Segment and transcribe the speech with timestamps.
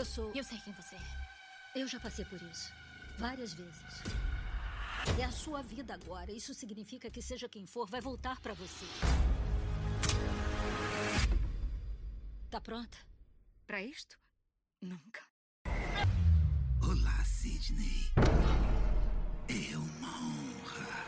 [0.00, 0.32] Eu sou.
[0.34, 1.80] Eu sei quem você é.
[1.82, 2.72] Eu já passei por isso.
[3.18, 4.02] Várias vezes.
[5.18, 6.32] É a sua vida agora.
[6.32, 8.86] Isso significa que, seja quem for, vai voltar pra você.
[12.48, 12.96] Tá pronta?
[13.66, 14.18] Pra isto?
[14.80, 15.20] Nunca.
[16.80, 18.10] Olá, Sidney.
[19.50, 20.99] É uma honra.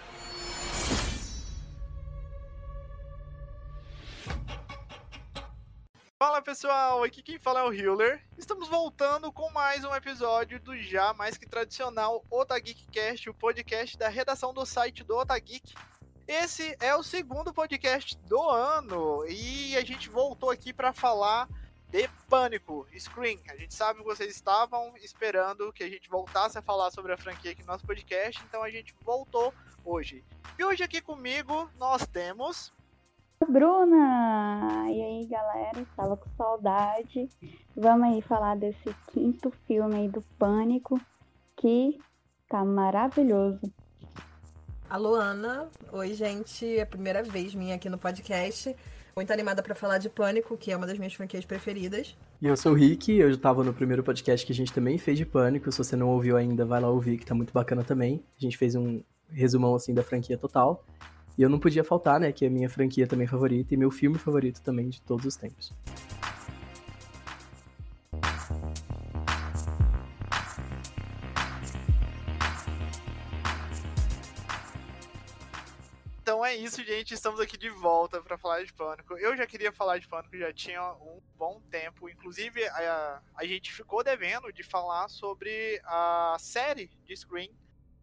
[6.43, 8.21] Pessoal, aqui quem fala é o Hiller.
[8.37, 13.97] Estamos voltando com mais um episódio do já mais que tradicional Otageek Cast, o podcast
[13.97, 15.73] da redação do site do Otageek.
[16.27, 21.49] Esse é o segundo podcast do ano e a gente voltou aqui para falar
[21.89, 23.39] de Pânico, Scream.
[23.49, 27.17] A gente sabe que vocês estavam esperando que a gente voltasse a falar sobre a
[27.17, 30.25] franquia aqui no nosso podcast, então a gente voltou hoje.
[30.59, 32.73] E hoje aqui comigo nós temos
[33.49, 34.91] Bruna!
[34.91, 35.87] E aí, galera?
[35.97, 37.29] Tava com saudade.
[37.77, 41.01] Vamos aí falar desse quinto filme aí do Pânico,
[41.57, 41.99] que
[42.49, 43.61] tá maravilhoso.
[44.89, 45.69] Alô, Ana.
[45.93, 46.79] Oi, gente.
[46.79, 48.77] É a primeira vez minha aqui no podcast.
[49.15, 52.17] Muito animada para falar de Pânico, que é uma das minhas franquias preferidas.
[52.41, 54.99] E eu sou o Rick, eu já tava no primeiro podcast que a gente também
[54.99, 55.71] fez de Pânico.
[55.71, 58.25] Se você não ouviu ainda, vai lá ouvir, que tá muito bacana também.
[58.39, 60.85] A gente fez um resumão, assim, da franquia total.
[61.37, 64.19] E eu não podia faltar, né, que é minha franquia também favorita e meu filme
[64.19, 65.73] favorito também de todos os tempos.
[76.23, 77.13] Então é isso, gente.
[77.13, 79.19] Estamos aqui de volta para falar de Pânico.
[79.19, 82.09] Eu já queria falar de Pânico, já tinha um bom tempo.
[82.09, 87.51] Inclusive, a, a gente ficou devendo de falar sobre a série de Scream.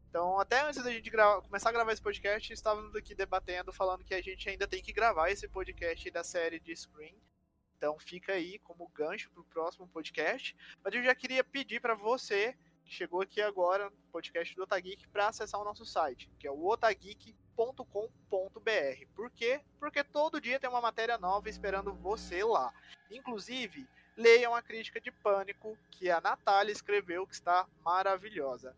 [0.09, 1.11] Então, até antes da gente
[1.43, 4.91] começar a gravar esse podcast, estávamos aqui debatendo, falando que a gente ainda tem que
[4.91, 7.15] gravar esse podcast da série de Scream.
[7.77, 10.55] Então, fica aí como gancho para o próximo podcast.
[10.83, 15.07] Mas eu já queria pedir para você que chegou aqui agora no podcast do Otageek
[15.09, 19.05] para acessar o nosso site, que é o otageek.com.br.
[19.15, 19.61] Por quê?
[19.79, 22.73] Porque todo dia tem uma matéria nova esperando você lá.
[23.11, 28.75] Inclusive, leiam a crítica de Pânico que a Natália escreveu, que está maravilhosa.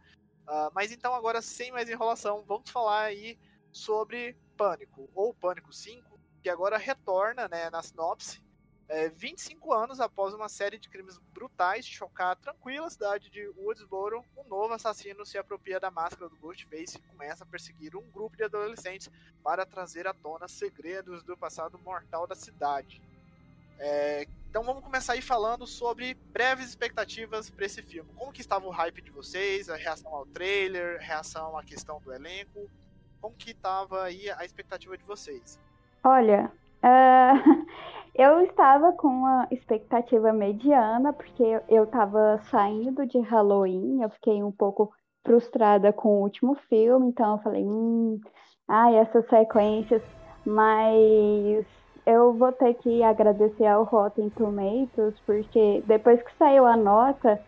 [0.47, 3.37] Uh, mas então, agora, sem mais enrolação, vamos falar aí
[3.71, 8.41] sobre Pânico, ou Pânico 5, que agora retorna né, na sinopse.
[8.87, 14.21] É, 25 anos após uma série de crimes brutais chocar a tranquila cidade de Woodsboro,
[14.35, 18.35] um novo assassino se apropria da máscara do Ghostface e começa a perseguir um grupo
[18.35, 19.09] de adolescentes
[19.41, 23.01] para trazer à tona segredos do passado mortal da cidade.
[23.83, 28.11] É, então vamos começar aí falando sobre breves expectativas para esse filme.
[28.15, 32.13] Como que estava o hype de vocês, a reação ao trailer, reação à questão do
[32.13, 32.69] elenco?
[33.19, 35.59] Como que estava aí a expectativa de vocês?
[36.03, 36.51] Olha,
[36.83, 37.65] uh,
[38.13, 44.51] eu estava com uma expectativa mediana, porque eu estava saindo de Halloween, eu fiquei um
[44.51, 44.93] pouco
[45.25, 48.19] frustrada com o último filme, então eu falei, hum,
[48.67, 50.03] ai, essas sequências,
[50.45, 51.65] mas
[52.11, 57.41] eu vou ter que agradecer ao Rotten Tomatoes, porque depois que saiu a nota,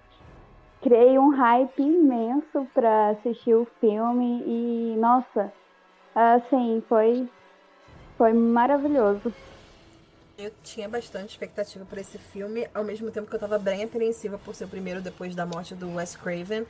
[0.82, 5.52] criei um hype imenso para assistir o filme e, nossa,
[6.16, 7.28] assim, foi,
[8.18, 9.34] foi maravilhoso.
[10.38, 14.38] Eu tinha bastante expectativa para esse filme, ao mesmo tempo que eu estava bem apreensiva
[14.38, 16.66] por ser o primeiro depois da morte do Wes Craven.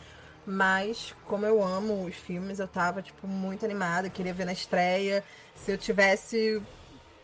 [0.45, 5.23] Mas, como eu amo os filmes, eu tava, tipo, muito animada, queria ver na estreia.
[5.55, 6.61] Se eu tivesse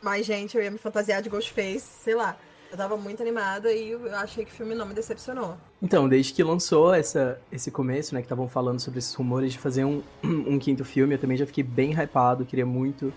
[0.02, 2.38] mais gente, eu ia me fantasiar de Ghostface, sei lá.
[2.72, 5.58] Eu tava muito animada e eu achei que o filme não me decepcionou.
[5.82, 9.58] Então, desde que lançou essa, esse começo, né, que estavam falando sobre esses rumores de
[9.58, 13.12] fazer um, um quinto filme, eu também já fiquei bem hypado, queria muito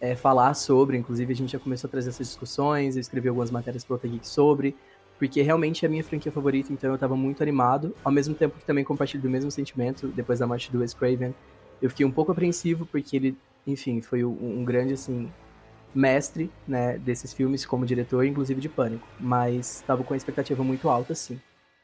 [0.00, 3.50] é, falar sobre, inclusive a gente já começou a trazer essas discussões, eu escrevi algumas
[3.50, 4.76] matérias pro Geek sobre,
[5.18, 8.56] porque realmente é a minha franquia favorita, então eu tava muito animado, ao mesmo tempo
[8.58, 11.34] que também compartilho do mesmo sentimento, depois da morte do Wes Craven,
[11.80, 15.28] eu fiquei um pouco apreensivo, porque ele, enfim, foi um, um grande, assim,
[15.94, 19.06] mestre, né, desses filmes como diretor, inclusive de Pânico.
[19.20, 21.40] Mas estava com a expectativa muito alta, sim.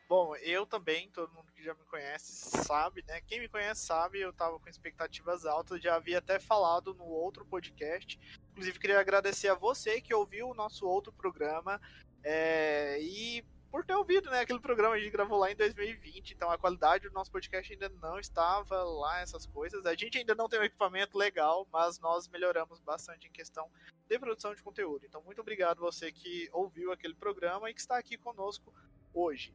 [0.09, 2.33] Bom, eu também, todo mundo que já me conhece
[2.65, 3.21] sabe, né?
[3.27, 7.45] Quem me conhece sabe, eu tava com expectativas altas, já havia até falado no outro
[7.45, 8.19] podcast.
[8.53, 11.79] Inclusive, queria agradecer a você que ouviu o nosso outro programa.
[12.25, 14.41] É, e por ter ouvido, né?
[14.41, 17.89] Aquele programa a gente gravou lá em 2020, então a qualidade do nosso podcast ainda
[18.01, 19.85] não estava lá, essas coisas.
[19.85, 23.71] A gente ainda não tem um equipamento legal, mas nós melhoramos bastante em questão
[24.09, 25.05] de produção de conteúdo.
[25.05, 28.73] Então, muito obrigado você que ouviu aquele programa e que está aqui conosco
[29.13, 29.55] hoje.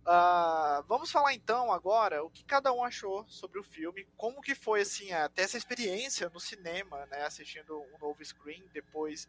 [0.00, 4.54] Uh, vamos falar então agora o que cada um achou sobre o filme, como que
[4.54, 9.28] foi assim até essa experiência no cinema, né, assistindo um novo screen depois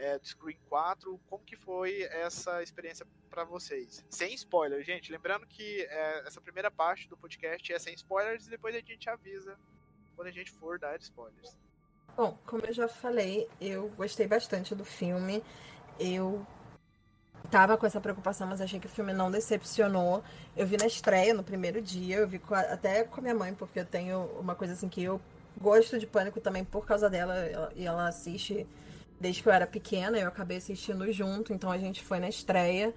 [0.00, 1.20] é, do Screen 4.
[1.28, 4.04] Como que foi essa experiência para vocês?
[4.08, 5.12] Sem spoiler, gente.
[5.12, 9.08] Lembrando que é, essa primeira parte do podcast é sem spoilers e depois a gente
[9.08, 9.56] avisa
[10.16, 11.56] quando a gente for dar spoilers.
[12.16, 15.42] Bom, como eu já falei, eu gostei bastante do filme.
[15.98, 16.44] Eu
[17.50, 20.24] tava com essa preocupação, mas achei que o filme não decepcionou.
[20.56, 23.34] Eu vi na estreia, no primeiro dia, eu vi com a, até com a minha
[23.34, 25.20] mãe, porque eu tenho uma coisa assim que eu
[25.60, 28.66] gosto de Pânico também por causa dela, ela, e ela assiste
[29.20, 32.94] desde que eu era pequena, eu acabei assistindo junto, então a gente foi na estreia.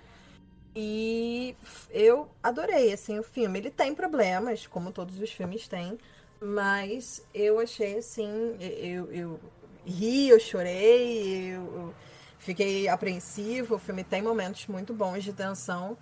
[0.76, 1.56] E
[1.92, 3.60] eu adorei, assim, o filme.
[3.60, 6.00] Ele tem problemas, como todos os filmes têm,
[6.42, 9.40] mas eu achei, assim, eu, eu
[9.86, 11.94] ri, eu chorei, eu, eu
[12.40, 13.76] fiquei apreensivo.
[13.76, 15.98] O filme tem momentos muito bons de tensão.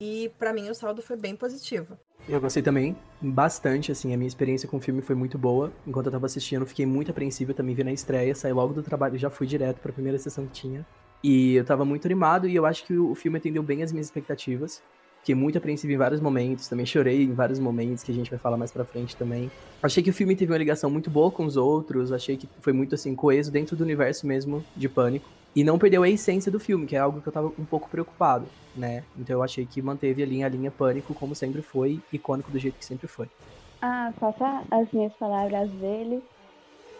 [0.00, 1.98] E para mim o saldo foi bem positivo.
[2.28, 5.72] Eu gostei também bastante, assim, a minha experiência com o filme foi muito boa.
[5.86, 9.18] Enquanto eu tava assistindo, fiquei muito apreensivo, também vi na estreia, saí logo do trabalho,
[9.18, 10.86] já fui direto para a primeira sessão que tinha.
[11.22, 14.06] E eu tava muito animado e eu acho que o filme atendeu bem as minhas
[14.06, 14.82] expectativas.
[15.18, 18.38] Fiquei muito apreensivo em vários momentos, também chorei em vários momentos, que a gente vai
[18.38, 19.50] falar mais pra frente também.
[19.82, 22.72] Achei que o filme teve uma ligação muito boa com os outros, achei que foi
[22.72, 25.28] muito, assim, coeso dentro do universo mesmo de Pânico.
[25.54, 27.88] E não perdeu a essência do filme, que é algo que eu tava um pouco
[27.88, 29.02] preocupado, né?
[29.18, 32.78] Então eu achei que manteve ali a linha Pânico como sempre foi, icônico do jeito
[32.78, 33.26] que sempre foi.
[33.82, 36.22] Ah, faça as minhas palavras dele.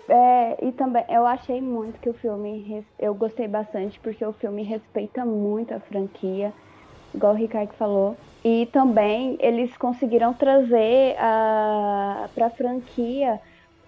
[0.08, 4.64] É, e também eu achei muito que o filme eu gostei bastante porque o filme
[4.64, 6.52] respeita muito a franquia
[7.14, 8.16] igual o Ricardo falou.
[8.44, 11.14] E também eles conseguiram trazer
[12.34, 13.40] para a franquia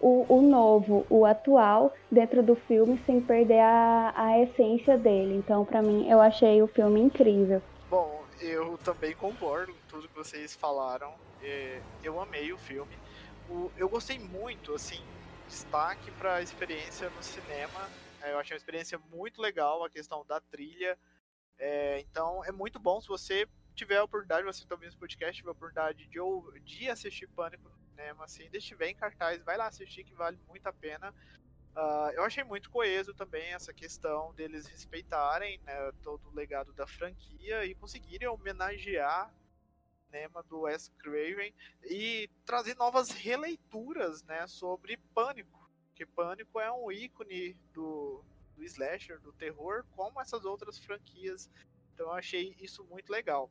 [0.02, 5.36] o, o, novo, o atual, dentro do filme, sem perder a, a essência dele.
[5.36, 7.62] Então, para mim, eu achei o filme incrível.
[7.88, 11.14] Bom, eu também concordo com tudo que vocês falaram.
[11.42, 12.92] É, eu amei o filme.
[13.76, 15.00] eu gostei muito, assim,
[15.48, 17.88] destaque para a experiência no cinema.
[18.22, 20.98] É, eu achei uma experiência muito legal a questão da trilha
[21.58, 25.48] é, então é muito bom se você tiver a oportunidade, você também no podcast, tiver
[25.48, 26.18] a oportunidade de,
[26.64, 27.70] de assistir Pânico
[28.02, 31.14] cinema, assim, ainda estiver em cartaz, vai lá assistir que vale muito a pena.
[31.74, 36.86] Uh, eu achei muito coeso também essa questão deles respeitarem né, todo o legado da
[36.86, 41.54] franquia e conseguirem homenagear o cinema do Wes Craven
[41.84, 48.22] e trazer novas releituras né, sobre Pânico, porque Pânico é um ícone do,
[48.54, 51.48] do slasher, do terror, como essas outras franquias.
[51.94, 53.50] Então eu achei isso muito legal.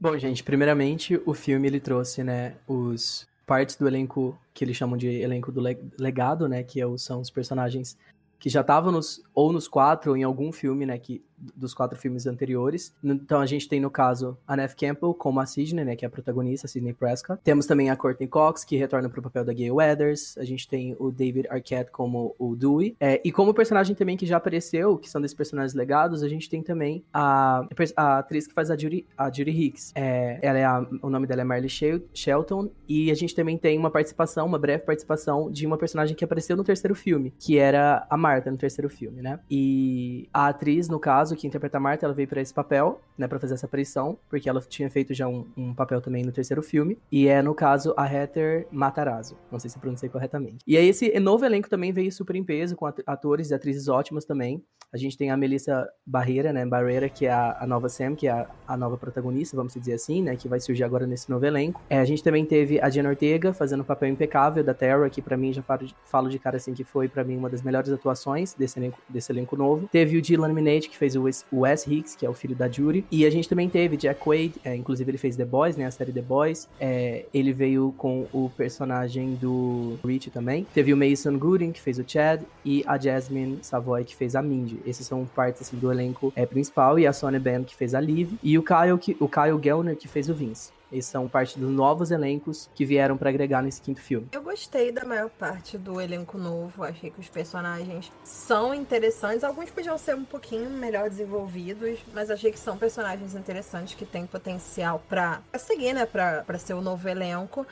[0.00, 4.96] Bom, gente, primeiramente o filme ele trouxe, né, os partes do elenco que eles chamam
[4.96, 5.60] de elenco do
[5.98, 7.96] legado, né, que é são os personagens
[8.38, 11.22] que já estavam nos ou nos quatro ou em algum filme, né, que
[11.54, 12.94] dos quatro filmes anteriores.
[13.04, 16.08] Então a gente tem no caso a Neve Campbell como a Sidney, né, que é
[16.08, 17.40] a protagonista, Sidney Prescott.
[17.44, 20.38] Temos também a Courtney Cox que retorna para o papel da Gail Weathers.
[20.38, 22.96] A gente tem o David Arquette como o Dewey.
[22.98, 26.48] É, e como personagem também que já apareceu, que são desses personagens legados, a gente
[26.48, 29.92] tem também a, a atriz que faz a Judy, a Judy Hicks.
[29.94, 33.78] É, ela é a, o nome dela é Marley Shelton e a gente também tem
[33.78, 38.06] uma participação, uma breve participação de uma personagem que apareceu no terceiro filme, que era
[38.08, 39.25] a Marta no terceiro filme, né?
[39.50, 43.26] E a atriz, no caso, que interpreta a Marta, ela veio para esse papel, né,
[43.26, 46.62] para fazer essa aparição, porque ela tinha feito já um, um, papel também no terceiro
[46.62, 49.36] filme, e é, no caso, a Heather Matarazzo.
[49.50, 50.58] Não sei se pronunciei corretamente.
[50.66, 54.24] E aí esse novo elenco também veio super em peso, com atores e atrizes ótimas
[54.24, 54.62] também.
[54.92, 58.28] A gente tem a Melissa Barreira, né, Barreira, que é a, a nova Sam, que
[58.28, 61.44] é a, a, nova protagonista, vamos dizer assim, né, que vai surgir agora nesse novo
[61.44, 61.80] elenco.
[61.90, 65.10] É, a gente também teve a Jenna Ortega fazendo o um papel impecável da Terra,
[65.10, 67.50] que para mim já falo de, falo de cara assim que foi para mim uma
[67.50, 69.88] das melhores atuações desse elenco, desse elenco novo.
[69.90, 72.54] Teve o Dylan Minette, que fez o Wes, o Wes Hicks, que é o filho
[72.54, 73.04] da Judy.
[73.10, 75.90] E a gente também teve Jack Quaid, é, inclusive ele fez The Boys, né, a
[75.90, 76.68] série The Boys.
[76.78, 80.66] É, ele veio com o personagem do Rich também.
[80.74, 84.42] Teve o Mason Gooding, que fez o Chad, e a Jasmine Savoy, que fez a
[84.42, 84.80] Mindy.
[84.86, 88.00] Esses são partes assim, do elenco é, principal, e a Sonia Ben, que fez a
[88.00, 90.75] Liv, e o Kyle, que, o Kyle Gellner, que fez o Vince.
[90.90, 94.28] Eles são parte dos novos elencos que vieram para agregar nesse quinto filme.
[94.32, 96.84] Eu gostei da maior parte do elenco novo.
[96.84, 99.42] Achei que os personagens são interessantes.
[99.42, 104.26] Alguns podiam ser um pouquinho melhor desenvolvidos, mas achei que são personagens interessantes que têm
[104.26, 106.06] potencial para seguir, né?
[106.06, 107.66] Para ser o novo elenco.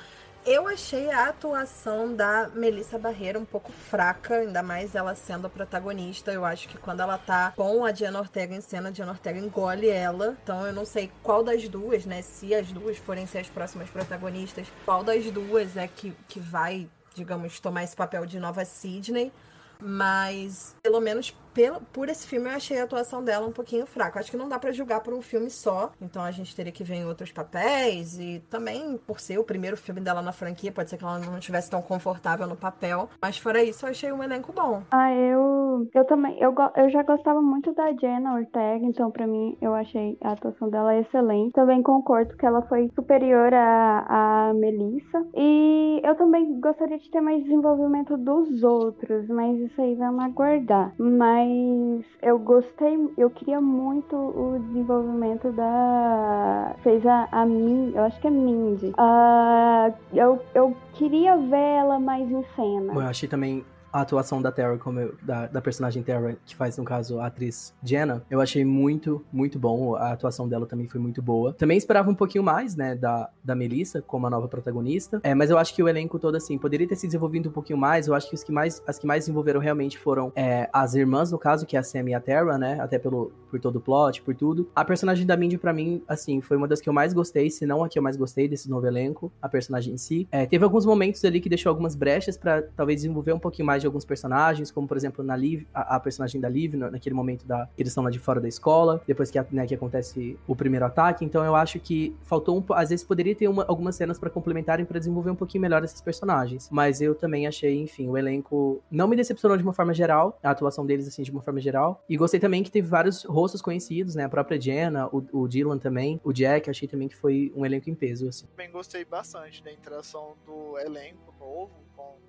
[0.46, 5.50] Eu achei a atuação da Melissa Barreira um pouco fraca, ainda mais ela sendo a
[5.50, 6.30] protagonista.
[6.30, 9.38] Eu acho que quando ela tá com a Diana Ortega em cena, a Diana Ortega
[9.38, 10.36] engole ela.
[10.42, 12.20] Então eu não sei qual das duas, né?
[12.20, 16.90] Se as duas forem ser as próximas protagonistas, qual das duas é que, que vai,
[17.14, 19.32] digamos, tomar esse papel de nova Sidney.
[19.80, 24.18] Mas, pelo menos pelo, por esse filme eu achei a atuação dela um pouquinho fraca.
[24.18, 26.84] Acho que não dá para julgar por um filme só, então a gente teria que
[26.84, 30.90] ver em outros papéis e também por ser o primeiro filme dela na franquia, pode
[30.90, 34.22] ser que ela não estivesse tão confortável no papel, mas fora isso eu achei um
[34.22, 34.82] elenco bom.
[34.90, 39.56] Ah, eu eu também eu, eu já gostava muito da Jenna Ortega, então para mim
[39.60, 41.52] eu achei a atuação dela excelente.
[41.52, 47.20] Também concordo que ela foi superior a, a Melissa e eu também gostaria de ter
[47.20, 50.94] mais desenvolvimento dos outros, mas isso aí vamos aguardar.
[50.98, 56.74] Mas mas eu gostei, eu queria muito o desenvolvimento da.
[56.82, 58.92] Fez a, a Min, eu acho que é Mindy.
[58.98, 62.92] Uh, eu, eu queria ver ela mais em cena.
[62.92, 66.84] Eu achei também a atuação da Terra, eu, da, da, personagem Terra, que faz, no
[66.84, 69.94] caso, a atriz Jenna, eu achei muito, muito bom.
[69.94, 71.52] A atuação dela também foi muito boa.
[71.52, 75.20] Também esperava um pouquinho mais, né, da, da Melissa, como a nova protagonista.
[75.22, 77.78] É, mas eu acho que o elenco todo, assim, poderia ter se desenvolvido um pouquinho
[77.78, 78.08] mais.
[78.08, 81.30] Eu acho que os que mais, as que mais desenvolveram realmente foram é, as irmãs,
[81.30, 83.80] no caso, que é a Sam e a Terra, né, até pelo, por todo o
[83.80, 84.68] plot, por tudo.
[84.74, 87.64] A personagem da Mindy, para mim, assim, foi uma das que eu mais gostei, se
[87.64, 90.26] não a que eu mais gostei desse novo elenco, a personagem em si.
[90.32, 93.83] É, teve alguns momentos ali que deixou algumas brechas para talvez desenvolver um pouquinho mais
[93.84, 97.46] de alguns personagens, como por exemplo na Liv, a, a personagem da Liv, naquele momento
[97.46, 100.56] da que eles estão lá de fora da escola, depois que, né, que acontece o
[100.56, 101.24] primeiro ataque.
[101.24, 104.84] Então eu acho que faltou um, às vezes poderia ter uma, algumas cenas para complementarem
[104.84, 106.68] para desenvolver um pouquinho melhor esses personagens.
[106.70, 110.50] Mas eu também achei, enfim, o elenco não me decepcionou de uma forma geral, a
[110.50, 112.02] atuação deles assim de uma forma geral.
[112.08, 114.24] E gostei também que teve vários rostos conhecidos, né?
[114.24, 117.90] A própria Jenna, o, o Dylan também, o Jack, achei também que foi um elenco
[117.90, 118.46] em peso assim.
[118.46, 122.23] Também gostei bastante da interação do elenco novo com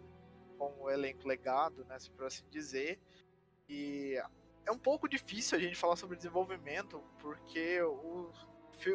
[0.58, 3.00] com o elenco legado, né, por assim dizer.
[3.68, 4.22] E
[4.66, 8.48] é um pouco difícil a gente falar sobre desenvolvimento, porque os,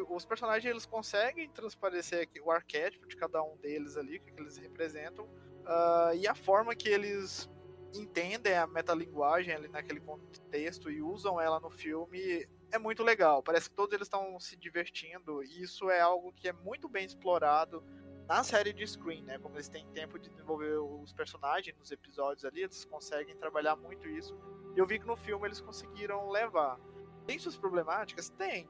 [0.09, 4.57] os personagens eles conseguem transparecer o arquétipo de cada um deles ali, o que eles
[4.57, 7.49] representam, uh, e a forma que eles
[7.93, 13.43] entendem a metalinguagem ali naquele contexto e usam ela no filme é muito legal.
[13.43, 17.05] Parece que todos eles estão se divertindo, e isso é algo que é muito bem
[17.05, 17.83] explorado
[18.31, 19.37] na série de Screen, né?
[19.39, 24.07] Como eles têm tempo de desenvolver os personagens nos episódios ali, eles conseguem trabalhar muito
[24.07, 24.33] isso.
[24.73, 26.79] E eu vi que no filme eles conseguiram levar.
[27.27, 28.29] Tem suas problemáticas?
[28.29, 28.69] Tem.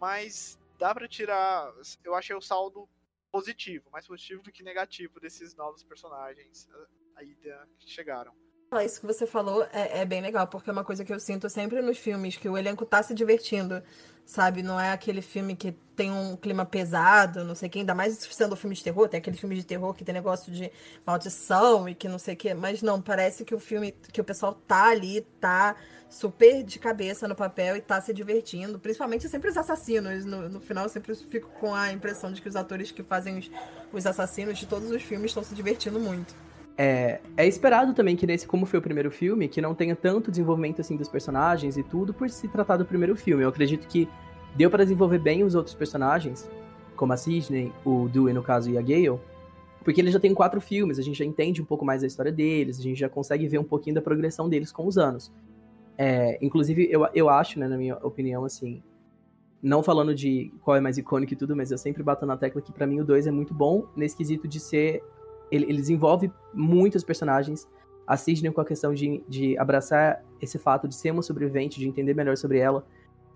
[0.00, 1.72] Mas dá para tirar.
[2.02, 2.88] Eu achei o saldo
[3.30, 6.86] positivo, mais positivo do que negativo desses novos personagens eh,
[7.18, 7.36] aí
[7.78, 8.34] que chegaram.
[8.84, 11.48] Isso que você falou é, é, bem legal, porque é uma coisa que eu sinto
[11.48, 13.82] sempre nos filmes, que o elenco tá se divertindo,
[14.26, 14.62] sabe?
[14.62, 18.18] Não é aquele filme que tem um clima pesado, não sei o que, ainda mais
[18.18, 20.70] sendo um filme de terror, tem aquele filme de terror que tem negócio de
[21.06, 24.24] maldição e que não sei o que, mas não, parece que o filme, que o
[24.24, 25.74] pessoal tá ali, tá
[26.10, 30.26] super de cabeça no papel e tá se divertindo, principalmente sempre os assassinos.
[30.26, 33.38] No, no final eu sempre fico com a impressão de que os atores que fazem
[33.38, 33.50] os,
[33.94, 36.47] os assassinos de todos os filmes estão se divertindo muito.
[36.80, 40.30] É, é, esperado também que nesse, como foi o primeiro filme, que não tenha tanto
[40.30, 43.42] desenvolvimento assim dos personagens e tudo por se tratar do primeiro filme.
[43.42, 44.08] Eu acredito que
[44.54, 46.48] deu para desenvolver bem os outros personagens,
[46.94, 49.18] como a Sidney, o Dewey no caso e a Gale,
[49.82, 52.30] porque eles já têm quatro filmes, a gente já entende um pouco mais a história
[52.30, 55.32] deles, a gente já consegue ver um pouquinho da progressão deles com os anos.
[55.96, 58.80] É, inclusive, eu, eu acho, né, na minha opinião, assim,
[59.60, 62.62] não falando de qual é mais icônico e tudo, mas eu sempre bato na tecla
[62.62, 65.02] que para mim o 2 é muito bom nesse quesito de ser
[65.50, 67.68] ele, ele desenvolve muitos personagens.
[68.06, 71.86] A Sidney com a questão de, de abraçar esse fato de ser uma sobrevivente, de
[71.86, 72.84] entender melhor sobre ela.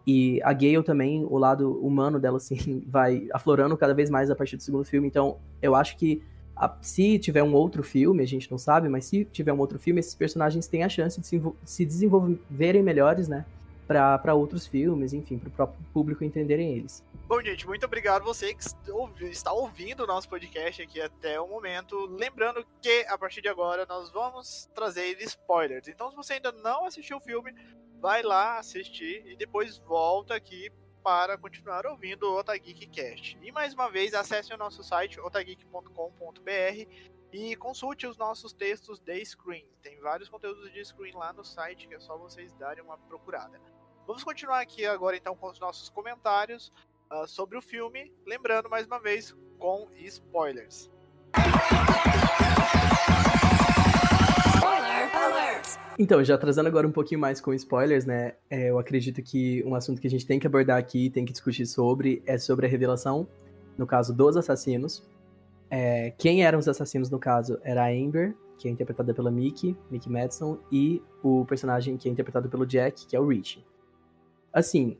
[0.06, 4.36] E a Gale também, o lado humano dela, assim, vai aflorando cada vez mais a
[4.36, 5.06] partir do segundo filme.
[5.06, 6.22] Então, eu acho que
[6.56, 9.78] a, se tiver um outro filme, a gente não sabe, mas se tiver um outro
[9.78, 13.44] filme, esses personagens têm a chance de se, se desenvolverem melhores, né?
[13.86, 17.04] para outros filmes, enfim, para o próprio público entenderem eles.
[17.32, 18.62] Bom, gente, muito obrigado você que
[19.30, 22.04] está ouvindo o nosso podcast aqui até o momento.
[22.04, 25.88] Lembrando que a partir de agora nós vamos trazer spoilers.
[25.88, 27.54] Então, se você ainda não assistiu o filme,
[28.02, 30.70] vai lá assistir e depois volta aqui
[31.02, 33.38] para continuar ouvindo o Otageek Cast.
[33.40, 36.86] E mais uma vez, acesse o nosso site otageek.com.br
[37.32, 39.66] e consulte os nossos textos de Screen.
[39.80, 43.58] Tem vários conteúdos de Screen lá no site que é só vocês darem uma procurada.
[44.06, 46.70] Vamos continuar aqui agora então com os nossos comentários
[47.12, 50.90] uh, sobre o filme, lembrando mais uma vez com spoilers.
[55.98, 58.34] Então, já trazendo agora um pouquinho mais com spoilers, né?
[58.48, 61.32] É, eu acredito que um assunto que a gente tem que abordar aqui, tem que
[61.32, 63.28] discutir sobre, é sobre a revelação,
[63.76, 65.06] no caso, dos assassinos.
[65.70, 69.76] É, quem eram os assassinos, no caso, era a Amber, que é interpretada pela Mickey,
[69.90, 73.62] Mickey Madison, e o personagem que é interpretado pelo Jack, que é o Rich
[74.52, 74.98] assim,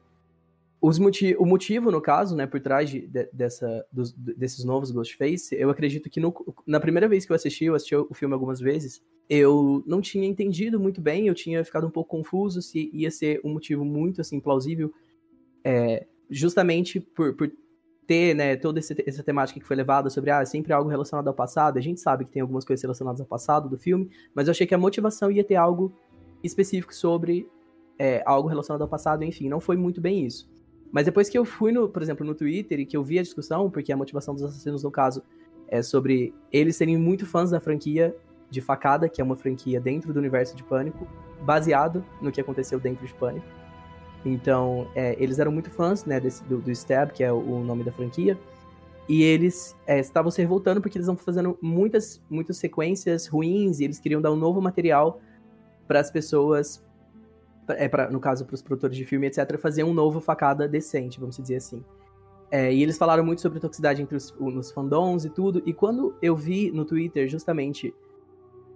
[0.82, 4.90] os motiv o motivo, no caso, né, por trás de, de, dessa, dos, desses novos
[4.90, 6.34] Ghostface, eu acredito que no,
[6.66, 10.26] na primeira vez que eu assisti, eu assisti o filme algumas vezes, eu não tinha
[10.26, 14.20] entendido muito bem, eu tinha ficado um pouco confuso se ia ser um motivo muito
[14.20, 14.92] assim plausível,
[15.64, 17.48] é, justamente por, por
[18.04, 21.78] ter né, toda essa temática que foi levada sobre ah, sempre algo relacionado ao passado.
[21.78, 24.66] A gente sabe que tem algumas coisas relacionadas ao passado do filme, mas eu achei
[24.66, 25.94] que a motivação ia ter algo
[26.42, 27.48] específico sobre
[27.96, 30.51] é, algo relacionado ao passado, enfim, não foi muito bem isso.
[30.92, 33.22] Mas depois que eu fui, no, por exemplo, no Twitter e que eu vi a
[33.22, 35.22] discussão, porque a motivação dos assassinos, no caso,
[35.66, 38.14] é sobre eles serem muito fãs da franquia
[38.50, 41.08] de Facada, que é uma franquia dentro do universo de Pânico,
[41.40, 43.46] baseado no que aconteceu dentro de Pânico.
[44.24, 47.82] Então, é, eles eram muito fãs né, desse, do, do Stab, que é o, nome
[47.82, 48.38] da franquia,
[49.08, 53.84] e eles é, estavam se revoltando porque eles estão fazendo muitas, muitas sequências ruins e
[53.84, 55.20] eles queriam dar um novo material
[55.88, 56.84] para as pessoas,
[57.78, 61.18] é, pra, no caso para os produtores de filme, etc., fazer um novo facada decente,
[61.18, 61.84] vamos dizer assim.
[62.50, 65.62] É, e eles falaram muito sobre toxicidade entre os nos fandoms e tudo.
[65.64, 67.94] E quando eu vi no Twitter justamente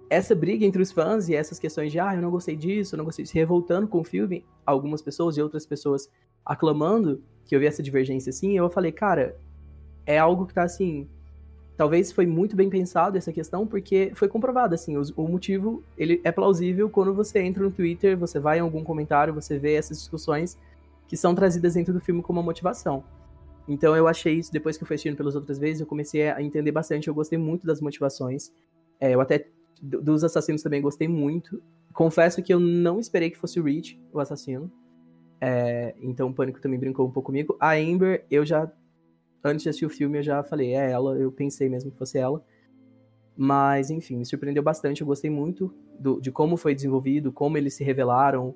[0.08, 2.98] essa briga entre os fãs e essas questões de ah, eu não gostei disso, eu
[2.98, 6.08] não gostei disso, se revoltando com o filme, algumas pessoas e outras pessoas
[6.44, 9.36] aclamando que eu vi essa divergência assim, eu falei, cara,
[10.04, 11.08] é algo que tá assim,
[11.76, 16.20] talvez foi muito bem pensado essa questão, porque foi comprovado, assim, o, o, motivo, ele
[16.24, 19.98] é plausível quando você entra no Twitter, você vai em algum comentário, você vê essas
[19.98, 20.58] discussões
[21.06, 23.04] que são trazidas dentro do filme como uma motivação.
[23.68, 26.40] Então eu achei isso, depois que eu fui assistindo pelas outras vezes, eu comecei a
[26.42, 28.52] entender bastante, eu gostei muito das motivações.
[29.00, 29.48] É, eu até
[29.82, 31.62] dos assassinos também gostei muito.
[31.92, 34.70] Confesso que eu não esperei que fosse o Rich, o assassino.
[35.40, 37.56] É, então o Pânico também brincou um pouco comigo.
[37.60, 38.70] A Amber, eu já.
[39.46, 42.18] Antes de assistir o filme, eu já falei, é ela, eu pensei mesmo que fosse
[42.18, 42.42] ela.
[43.36, 45.02] Mas, enfim, me surpreendeu bastante.
[45.02, 48.54] Eu gostei muito do, de como foi desenvolvido, como eles se revelaram.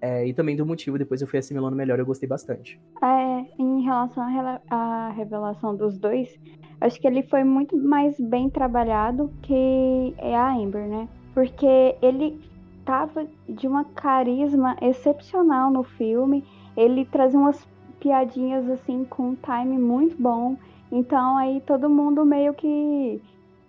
[0.00, 2.80] É, e também do motivo, depois eu fui assimilando melhor, eu gostei bastante.
[3.00, 4.24] É, em relação
[4.68, 6.36] à revelação dos dois,
[6.82, 11.08] Acho que ele foi muito mais bem trabalhado que a Amber, né?
[11.32, 12.40] Porque ele
[12.84, 16.44] tava de uma carisma excepcional no filme.
[16.76, 17.64] Ele trazia umas
[18.02, 20.56] piadinhas assim com um time muito bom.
[20.90, 23.22] Então aí todo mundo meio que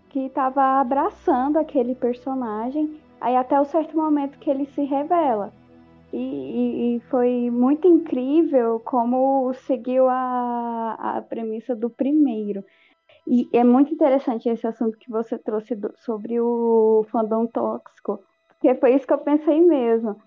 [0.09, 2.99] que tava abraçando aquele personagem.
[3.21, 5.53] Aí até o certo momento que ele se revela.
[6.11, 12.63] E, e, e foi muito incrível como seguiu a, a premissa do primeiro.
[13.25, 18.75] E é muito interessante esse assunto que você trouxe do, sobre o fandom tóxico, porque
[18.75, 20.17] foi isso que eu pensei mesmo.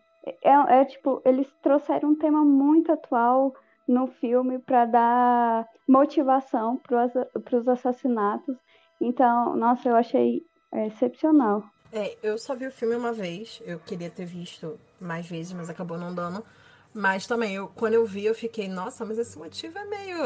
[0.43, 3.55] É, é tipo, eles trouxeram um tema muito atual
[3.87, 8.57] no filme para dar motivação para os assassinatos.
[9.01, 11.63] Então, nossa, eu achei excepcional.
[11.93, 13.63] É, eu só vi o filme uma vez.
[13.65, 16.45] Eu queria ter visto mais vezes, mas acabou não dando.
[16.93, 20.17] Mas também, eu, quando eu vi, eu fiquei, nossa, mas esse motivo é meio.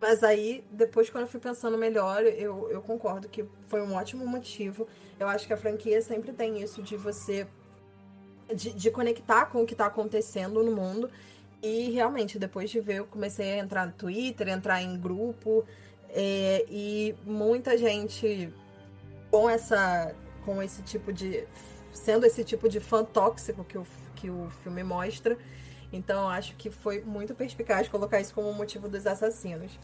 [0.00, 4.26] Mas aí, depois, quando eu fui pensando melhor, eu, eu concordo que foi um ótimo
[4.26, 4.88] motivo.
[5.20, 7.46] Eu acho que a franquia sempre tem isso de você.
[8.52, 11.08] de, de conectar com o que está acontecendo no mundo.
[11.62, 15.64] E realmente, depois de ver, eu comecei a entrar no Twitter, entrar em grupo.
[16.08, 18.52] É, e muita gente
[19.30, 20.14] com essa.
[20.44, 21.46] com esse tipo de.
[21.92, 25.38] sendo esse tipo de fã tóxico que o, que o filme mostra.
[25.92, 29.78] Então, acho que foi muito perspicaz colocar isso como motivo dos assassinos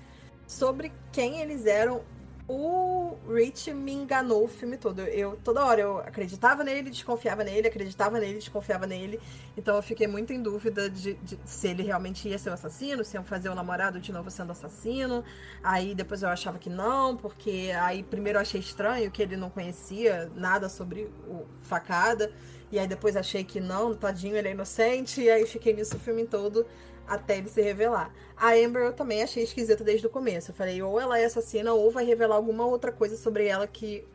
[0.46, 2.00] sobre quem eles eram,
[2.48, 5.00] o Rich me enganou o filme todo.
[5.02, 9.20] Eu toda hora eu acreditava nele, desconfiava nele, acreditava nele, desconfiava nele.
[9.54, 13.04] Então eu fiquei muito em dúvida de, de se ele realmente ia ser o assassino,
[13.04, 15.22] se iam fazer o namorado de novo sendo assassino.
[15.62, 19.50] Aí depois eu achava que não, porque aí primeiro eu achei estranho que ele não
[19.50, 22.32] conhecia nada sobre o facada.
[22.70, 25.22] E aí depois achei que não, tadinho, ele é inocente.
[25.22, 26.66] E aí fiquei nisso o filme todo
[27.08, 28.10] até ele se revelar.
[28.36, 30.50] A Amber eu também achei esquisita desde o começo.
[30.50, 34.06] Eu falei, ou ela é assassina, ou vai revelar alguma outra coisa sobre ela que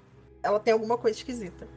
[0.44, 1.68] ela tem alguma coisa esquisita.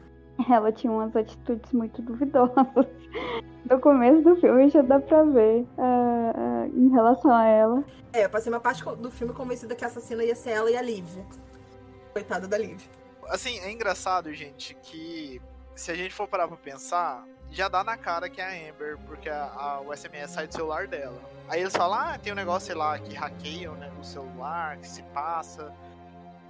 [0.51, 2.55] Ela tinha umas atitudes muito duvidosas.
[3.69, 7.85] No começo do filme já dá pra ver uh, uh, em relação a ela.
[8.13, 10.77] É, eu passei uma parte do filme convencida que a assassina ia ser ela e
[10.77, 11.05] a Liv.
[12.13, 12.81] Coitada da Liv.
[13.25, 15.43] Assim, é engraçado, gente, que
[15.77, 18.99] se a gente for parar pra pensar, já dá na cara que é a Amber,
[19.07, 21.21] porque a, a, o SMS sai do celular dela.
[21.49, 24.89] Aí eles falam, ah, tem um negócio, sei lá, que hackeiam né, no celular, que
[24.89, 25.73] se passa.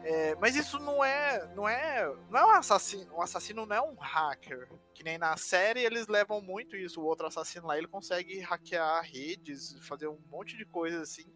[0.02, 3.82] É, mas isso não é, não é, não é um assassino, um assassino não é
[3.82, 7.88] um hacker, que nem na série eles levam muito isso, o outro assassino lá, ele
[7.88, 11.26] consegue hackear redes, fazer um monte de coisas assim.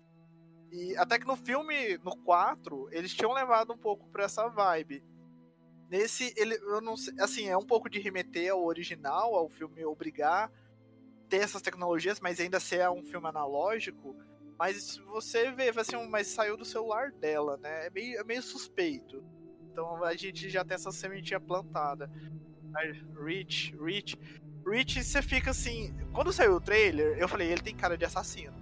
[0.70, 5.02] E até que no filme, no 4, eles tinham levado um pouco pra essa vibe.
[5.90, 9.84] Nesse, ele, eu não sei, assim, é um pouco de remeter ao original, ao filme
[9.84, 10.50] obrigar
[11.28, 14.14] ter essas tecnologias, mas ainda ser um filme analógico.
[14.58, 17.86] Mas você vê, assim, mas saiu do celular dela, né?
[17.86, 19.24] É meio, é meio suspeito.
[19.72, 22.10] Então a gente já tem essa sementinha plantada.
[23.24, 24.18] Rich, Rich.
[24.66, 25.94] Rich, você fica assim.
[26.12, 28.54] Quando saiu o trailer, eu falei, ele tem cara de assassino.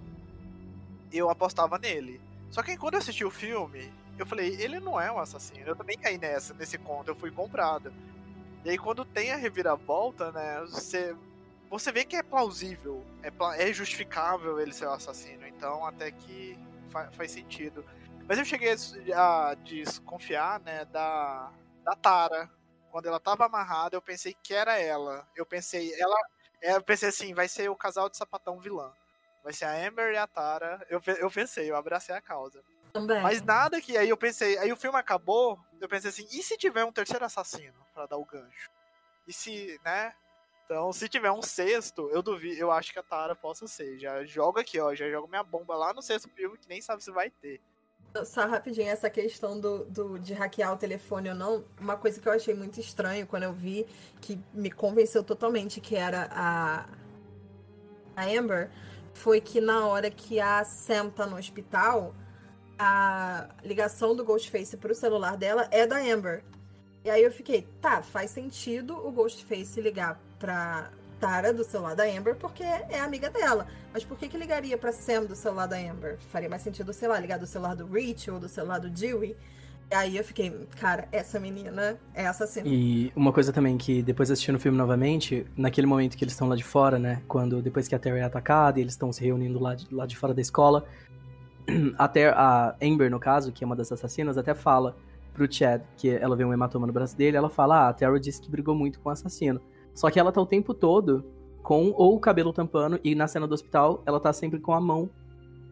[1.11, 2.21] Eu apostava nele.
[2.49, 5.67] Só que quando eu assisti o filme, eu falei, ele não é um assassino.
[5.67, 7.93] Eu também caí nessa, nesse conto, eu fui comprado.
[8.63, 11.15] E aí quando tem a reviravolta, né, você,
[11.69, 15.47] você vê que é plausível, é, é justificável ele ser o um assassino.
[15.47, 16.57] Então até que
[16.89, 17.85] fa faz sentido.
[18.27, 18.75] Mas eu cheguei
[19.15, 21.51] a desconfiar, né, da,
[21.83, 22.49] da Tara.
[22.91, 25.27] Quando ela tava amarrada, eu pensei que era ela.
[25.35, 26.15] Eu pensei, ela.
[26.61, 28.91] É, eu pensei assim, vai ser o casal de sapatão vilã.
[29.43, 30.85] Vai ser a Amber e a Tara.
[30.89, 32.61] Eu, eu pensei, eu abracei a causa.
[32.93, 33.21] Também.
[33.21, 33.97] Mas nada que.
[33.97, 34.57] Aí eu pensei.
[34.57, 35.59] Aí o filme acabou.
[35.79, 38.69] Eu pensei assim, e se tiver um terceiro assassino para dar o gancho?
[39.27, 40.13] E se, né?
[40.65, 43.97] Então, se tiver um sexto, eu duvido, eu acho que a Tara possa ser.
[43.97, 44.93] Já joga aqui, ó.
[44.93, 47.59] Já jogo minha bomba lá no sexto filme que nem sabe se vai ter.
[48.25, 52.27] Só rapidinho, essa questão do, do, de hackear o telefone ou não, uma coisa que
[52.27, 53.85] eu achei muito estranho quando eu vi,
[54.19, 56.85] que me convenceu totalmente que era a,
[58.15, 58.71] a Amber,
[59.13, 62.15] foi que na hora que a Sam tá no hospital,
[62.79, 66.41] a ligação do Ghostface pro celular dela é da Amber.
[67.03, 70.89] E aí eu fiquei, tá, faz sentido o Ghostface ligar pra
[71.19, 73.67] Tara do celular da Amber porque é amiga dela.
[73.93, 76.17] Mas por que que ligaria pra Sam do celular da Amber?
[76.31, 79.35] Faria mais sentido, sei lá, ligar do celular do Rich ou do celular do Dewey.
[79.91, 82.67] E aí eu fiquei, cara, essa menina é assassina.
[82.67, 86.47] E uma coisa também que depois assistindo o filme novamente, naquele momento que eles estão
[86.47, 87.23] lá de fora, né?
[87.27, 90.05] Quando depois que a Terry é atacada e eles estão se reunindo lá de, lá
[90.05, 90.85] de fora da escola,
[91.97, 94.95] até a Amber, no caso, que é uma das assassinas, até fala
[95.33, 98.19] pro Chad que ela vê um hematoma no braço dele, ela fala: "Ah, a Terry
[98.19, 99.61] disse que brigou muito com o assassino".
[99.93, 101.25] Só que ela tá o tempo todo
[101.61, 104.79] com ou o cabelo tampando e na cena do hospital ela tá sempre com a
[104.79, 105.09] mão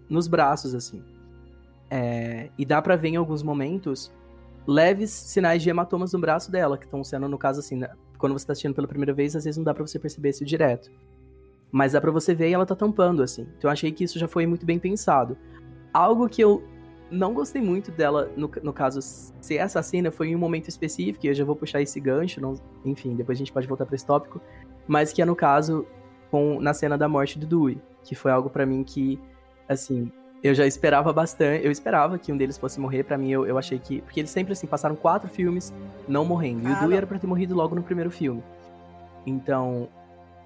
[0.10, 1.04] nos braços assim.
[1.90, 4.12] É, e dá para ver em alguns momentos
[4.68, 7.90] leves sinais de hematomas no braço dela, que estão sendo, no caso, assim, né?
[8.18, 10.44] quando você tá assistindo pela primeira vez, às vezes não dá para você perceber isso
[10.44, 10.92] direto.
[11.72, 13.44] Mas dá pra você ver e ela tá tampando, assim.
[13.58, 15.38] Então eu achei que isso já foi muito bem pensado.
[15.98, 16.64] Algo que eu
[17.10, 19.00] não gostei muito dela, no, no caso,
[19.42, 22.54] ser assassina, foi em um momento específico, e eu já vou puxar esse gancho, não,
[22.86, 24.40] enfim, depois a gente pode voltar para esse tópico,
[24.88, 25.88] mas que é no caso,
[26.30, 29.20] com, na cena da morte do Dewey, que foi algo para mim que,
[29.68, 30.12] assim,
[30.44, 33.58] eu já esperava bastante, eu esperava que um deles fosse morrer, para mim eu, eu
[33.58, 35.74] achei que, porque eles sempre, assim, passaram quatro filmes
[36.08, 36.98] não morrendo, e ah, o Dewey não.
[36.98, 38.44] era pra ter morrido logo no primeiro filme.
[39.26, 39.90] Então,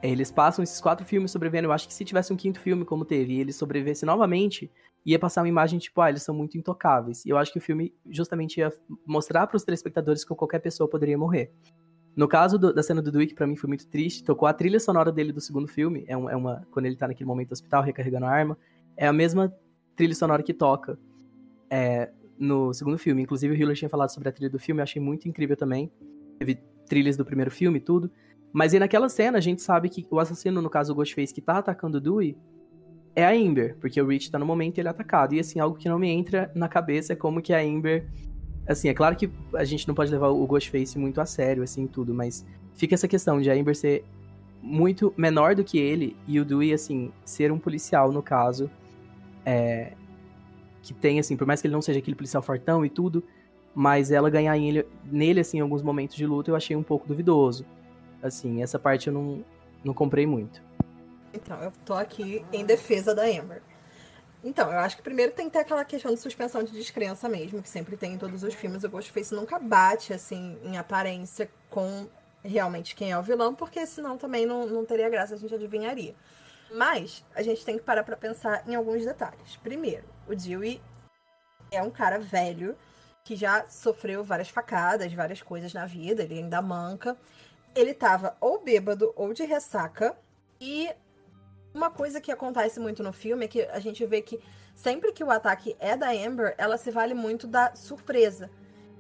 [0.02, 1.68] eles passam esses quatro filmes sobrevivendo.
[1.68, 4.72] Eu acho que se tivesse um quinto filme, como teve, e ele sobrevivesse novamente,
[5.06, 7.26] ia passar uma imagem tipo, ah, eles são muito intocáveis.
[7.26, 8.72] E eu acho que o filme justamente ia
[9.06, 11.52] mostrar para os telespectadores que qualquer pessoa poderia morrer.
[12.16, 14.54] No caso do, da cena do Dewey, que pra mim foi muito triste, tocou a
[14.54, 16.68] trilha sonora dele do segundo filme, é, um, é uma.
[16.72, 18.58] Quando ele tá naquele momento do hospital recarregando a arma,
[18.98, 19.54] é a mesma
[19.96, 21.00] trilha sonora que toca
[21.70, 23.22] é, no segundo filme.
[23.22, 25.92] Inclusive, o Hiller tinha falado sobre a trilha do filme, eu achei muito incrível também.
[26.38, 28.12] Teve trilhas do primeiro filme e tudo.
[28.52, 31.42] Mas aí naquela cena a gente sabe que o assassino, no caso o Ghostface, que
[31.42, 32.38] tá atacando o Dewey,
[33.16, 35.34] é a Amber, porque o Rich tá no momento e ele é atacado.
[35.34, 38.06] E assim, algo que não me entra na cabeça é como que a Amber.
[38.68, 41.88] Assim, é claro que a gente não pode levar o Ghostface muito a sério, assim,
[41.88, 42.46] tudo, mas
[42.76, 44.06] fica essa questão de a Amber ser
[44.62, 48.70] muito menor do que ele e o Dewey, assim, ser um policial, no caso.
[49.46, 49.94] É,
[50.84, 53.24] que tem, assim, por mais que ele não seja aquele policial fortão e tudo,
[53.74, 57.08] mas ela ganhar ele, nele, assim, em alguns momentos de luta eu achei um pouco
[57.08, 57.66] duvidoso.
[58.22, 59.44] Assim, essa parte eu não,
[59.84, 60.62] não comprei muito.
[61.34, 63.62] Então, eu tô aqui em defesa da Amber.
[64.44, 67.62] Então, eu acho que primeiro tem que ter aquela questão de suspensão de descrença mesmo,
[67.62, 68.84] que sempre tem em todos os filmes.
[68.84, 72.08] O Ghostface nunca bate, assim, em aparência com
[72.44, 76.16] realmente quem é o vilão, porque senão também não, não teria graça, a gente adivinharia.
[76.74, 79.58] Mas a gente tem que parar para pensar em alguns detalhes.
[79.62, 80.82] Primeiro, o Dewey
[81.70, 82.76] é um cara velho
[83.24, 87.16] que já sofreu várias facadas, várias coisas na vida, ele ainda manca
[87.76, 90.16] ele tava ou bêbado ou de ressaca.
[90.60, 90.90] E
[91.74, 94.40] uma coisa que acontece muito no filme é que a gente vê que
[94.76, 98.50] sempre que o ataque é da Amber, ela se vale muito da surpresa.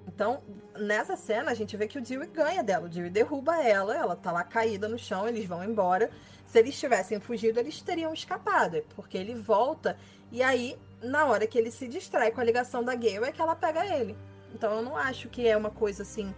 [0.08, 0.42] Então,
[0.78, 2.86] nessa cena, a gente vê que o Dewey ganha dela.
[2.86, 6.10] O Dewey derruba ela, ela tá lá caída no chão, eles vão embora.
[6.46, 9.98] Se eles tivessem fugido, eles teriam escapado, porque ele volta
[10.32, 13.42] e aí, na hora que ele se distrai com a ligação da Gale, é que
[13.42, 14.16] ela pega ele.
[14.54, 16.34] Então, eu não acho que é uma coisa assim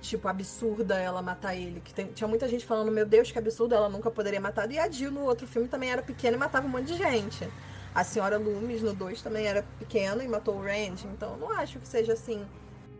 [0.00, 1.80] tipo, absurda ela matar ele.
[1.80, 4.70] Que tem, tinha muita gente falando, meu Deus, que absurdo, ela nunca poderia matar.
[4.70, 7.48] E a Jill no outro filme também era pequena e matava um monte de gente.
[7.94, 11.06] A senhora Loomis no 2 também era pequena e matou o Randy.
[11.08, 12.44] Então não acho que seja assim.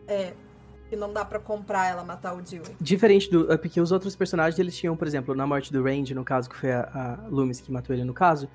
[0.07, 0.33] É,
[0.91, 2.65] que não dá para comprar ela matar o Jill.
[2.79, 3.51] Diferente do.
[3.51, 6.51] É porque os outros personagens eles tinham, por exemplo, na morte do Randy, no caso,
[6.51, 8.47] que foi a, a Loomis que matou ele no caso,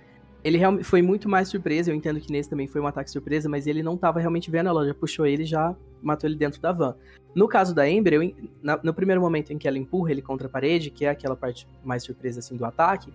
[0.44, 1.92] ele foi muito mais surpresa.
[1.92, 4.70] Eu entendo que nesse também foi um ataque surpresa, mas ele não estava realmente vendo,
[4.70, 6.96] ela já puxou ele e já matou ele dentro da van.
[7.36, 10.48] No caso da Amber, eu, na, no primeiro momento em que ela empurra ele contra
[10.48, 13.12] a parede, que é aquela parte mais surpresa assim do ataque,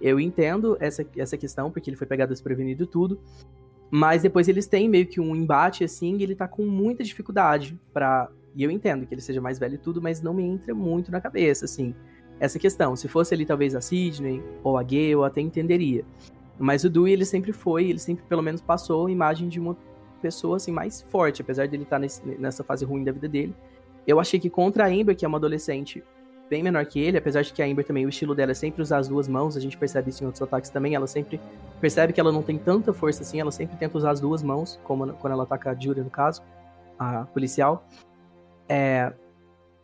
[0.00, 3.20] eu entendo essa, essa questão, porque ele foi pegado desprevenido tudo.
[3.90, 7.78] Mas depois eles têm meio que um embate assim, e ele tá com muita dificuldade
[7.92, 10.74] para E eu entendo que ele seja mais velho e tudo, mas não me entra
[10.74, 11.94] muito na cabeça, assim,
[12.40, 12.96] essa questão.
[12.96, 16.04] Se fosse ali talvez a Sidney ou a Gay, eu até entenderia.
[16.58, 19.76] Mas o Dewey, ele sempre foi, ele sempre pelo menos passou a imagem de uma
[20.22, 23.54] pessoa assim mais forte, apesar dele estar tá nesse, nessa fase ruim da vida dele.
[24.06, 26.02] Eu achei que contra a Amber, que é uma adolescente
[26.48, 28.80] bem menor que ele, apesar de que a Amber também, o estilo dela é sempre
[28.80, 31.40] usar as duas mãos, a gente percebe isso em outros ataques também, ela sempre
[31.80, 34.78] percebe que ela não tem tanta força assim, ela sempre tenta usar as duas mãos,
[34.84, 36.42] como quando ela ataca a Julia, no caso,
[36.98, 37.86] a policial.
[38.68, 39.12] É,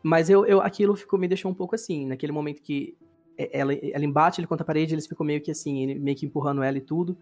[0.02, 2.96] mas eu, eu, aquilo ficou, me deixou um pouco assim, naquele momento que
[3.52, 6.26] ela, ela embate ele contra a parede, eles ficam meio que assim, ele meio que
[6.26, 7.16] empurrando ela e tudo.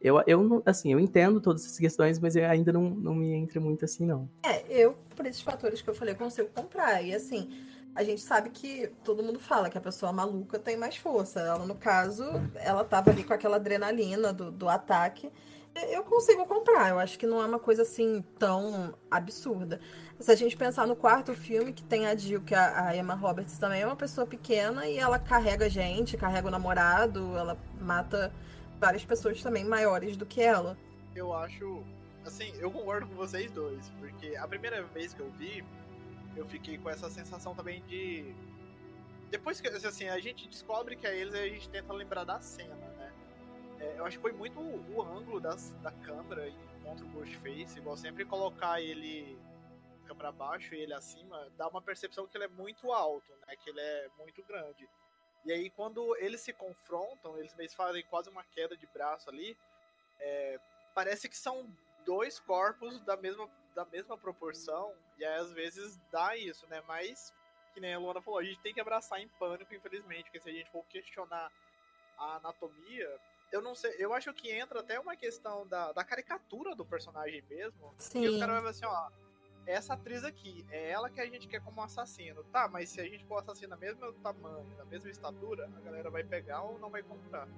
[0.00, 3.84] Eu, eu assim, eu entendo todas essas questões, mas ainda não, não me entra muito
[3.86, 4.28] assim, não.
[4.42, 7.02] É, eu, por esses fatores que eu falei, consigo comprar.
[7.02, 7.48] E assim,
[7.94, 11.40] a gente sabe que todo mundo fala que a pessoa maluca tem mais força.
[11.40, 12.24] Ela, no caso,
[12.56, 15.30] ela tava ali com aquela adrenalina do, do ataque.
[15.90, 19.80] Eu consigo comprar, eu acho que não é uma coisa assim tão absurda.
[20.20, 23.14] Se a gente pensar no quarto filme, que tem a Jill, que a, a Emma
[23.14, 28.32] Roberts também é uma pessoa pequena e ela carrega gente, carrega o namorado, ela mata
[28.78, 30.76] várias pessoas também maiores do que ela.
[31.14, 31.82] Eu acho.
[32.24, 35.62] Assim, eu concordo com vocês dois, porque a primeira vez que eu vi,
[36.36, 38.34] eu fiquei com essa sensação também de.
[39.30, 42.74] Depois que assim, a gente descobre que é eles, a gente tenta lembrar da cena,
[42.74, 43.12] né?
[43.80, 46.50] É, eu acho que foi muito o, o ângulo das, da câmera
[46.84, 49.36] contra o Ghostface, igual sempre colocar ele
[50.04, 53.56] câmera abaixo e ele acima, dá uma percepção que ele é muito alto, né?
[53.56, 54.88] Que ele é muito grande.
[55.44, 59.56] E aí, quando eles se confrontam, eles mesmos fazem quase uma queda de braço ali.
[60.18, 60.58] É,
[60.94, 61.70] parece que são
[62.06, 64.94] dois corpos da mesma, da mesma proporção.
[65.18, 66.82] E aí, às vezes, dá isso, né?
[66.86, 67.32] Mas,
[67.74, 70.24] que nem a Luana falou, a gente tem que abraçar em pânico, infelizmente.
[70.24, 71.52] Porque se a gente for questionar
[72.16, 73.20] a anatomia,
[73.52, 77.42] eu não sei, eu acho que entra até uma questão da, da caricatura do personagem
[77.42, 77.94] mesmo.
[77.98, 78.22] Sim.
[78.22, 79.10] E os caras vão assim, ó,
[79.66, 82.42] essa atriz aqui, é ela que a gente quer como assassino.
[82.52, 86.10] Tá, mas se a gente for assassino da mesma tamanho, da mesma estatura, a galera
[86.10, 87.48] vai pegar ou não vai comprar.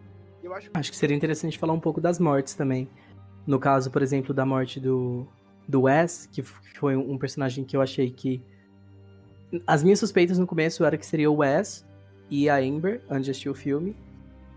[0.43, 0.79] Eu acho que...
[0.79, 2.89] acho que seria interessante falar um pouco das mortes também.
[3.47, 5.27] No caso, por exemplo, da morte do,
[5.67, 8.43] do Wes, que foi um personagem que eu achei que.
[9.67, 11.87] As minhas suspeitas no começo era que seria o Wes
[12.29, 13.97] e a Amber, antes de assistir o filme.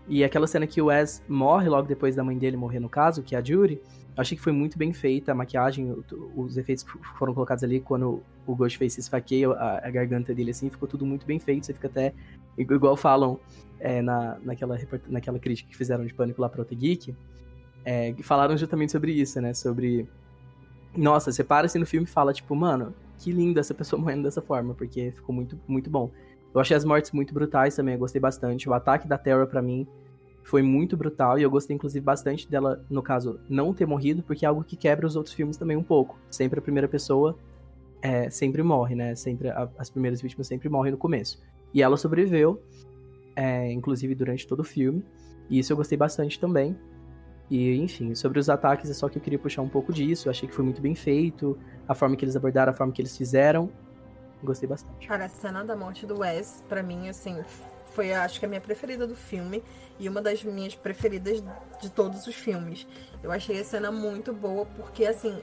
[0.08, 3.22] E aquela cena que o Wes morre logo depois da mãe dele morrer, no caso,
[3.22, 3.80] que é a Judy,
[4.16, 5.96] achei que foi muito bem feita a maquiagem,
[6.36, 10.68] os efeitos que foram colocados ali quando o Ghostface esfaqueia a, a garganta dele, assim,
[10.68, 11.66] ficou tudo muito bem feito.
[11.66, 12.12] Você fica até,
[12.58, 13.38] igual falam
[13.78, 17.14] é, na, naquela, naquela crítica que fizeram de Pânico lá pro Geek,
[17.84, 19.54] é, falaram justamente sobre isso, né?
[19.54, 20.06] Sobre.
[20.96, 24.24] Nossa, você para assim no filme e fala, tipo, mano, que lindo essa pessoa morrendo
[24.24, 26.10] dessa forma, porque ficou muito, muito bom.
[26.52, 28.68] Eu achei as mortes muito brutais também, eu gostei bastante.
[28.68, 29.86] O ataque da Terra, para mim,
[30.42, 34.44] foi muito brutal e eu gostei inclusive bastante dela, no caso, não ter morrido, porque
[34.44, 36.18] é algo que quebra os outros filmes também um pouco.
[36.30, 37.38] Sempre a primeira pessoa
[38.02, 39.14] é, sempre morre, né?
[39.14, 41.40] Sempre a, as primeiras vítimas sempre morrem no começo.
[41.72, 42.60] E ela sobreviveu,
[43.36, 45.04] é, inclusive durante todo o filme.
[45.48, 46.76] E isso eu gostei bastante também.
[47.50, 50.28] E, enfim, sobre os ataques é só que eu queria puxar um pouco disso.
[50.28, 53.02] Eu achei que foi muito bem feito, a forma que eles abordaram, a forma que
[53.02, 53.70] eles fizeram.
[54.42, 55.06] Gostei bastante.
[55.06, 57.42] Cara, a cena da morte do Wes, para mim, assim,
[57.92, 59.62] foi acho que a minha preferida do filme
[59.98, 61.42] e uma das minhas preferidas
[61.80, 62.86] de todos os filmes.
[63.22, 65.38] Eu achei a cena muito boa porque assim,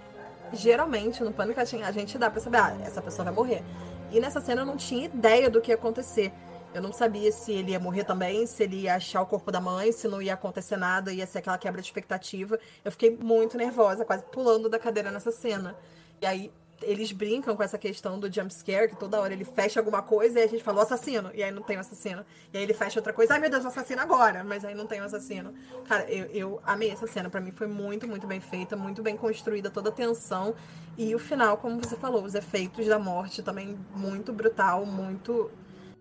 [0.54, 3.64] geralmente no Pânico a gente dá para saber, ah, essa pessoa vai morrer.
[4.12, 6.32] E nessa cena eu não tinha ideia do que ia acontecer.
[6.74, 9.60] Eu não sabia se ele ia morrer também, se ele ia achar o corpo da
[9.60, 12.60] mãe, se não ia acontecer nada, ia ser aquela quebra de expectativa.
[12.84, 15.76] Eu fiquei muito nervosa, quase pulando da cadeira nessa cena.
[16.22, 19.80] E aí eles brincam com essa questão do jump scare, que toda hora ele fecha
[19.80, 22.24] alguma coisa e a gente fala o assassino, e aí não tem o assassino.
[22.54, 24.86] E aí ele fecha outra coisa, ai meu Deus, o assassino agora, mas aí não
[24.86, 25.54] tem o assassino.
[25.88, 29.18] Cara, eu, eu amei essa cena, para mim foi muito, muito bem feita, muito bem
[29.18, 30.54] construída, toda a tensão.
[30.98, 35.52] E o final, como você falou, os efeitos da morte também muito brutal, muito.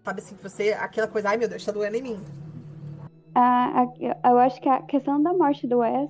[0.05, 0.73] Sabe assim, você.
[0.73, 2.21] Aquela coisa, ai meu Deus, tá doendo em mim.
[3.35, 3.87] Ah,
[4.25, 6.09] eu acho que a questão da morte do Wes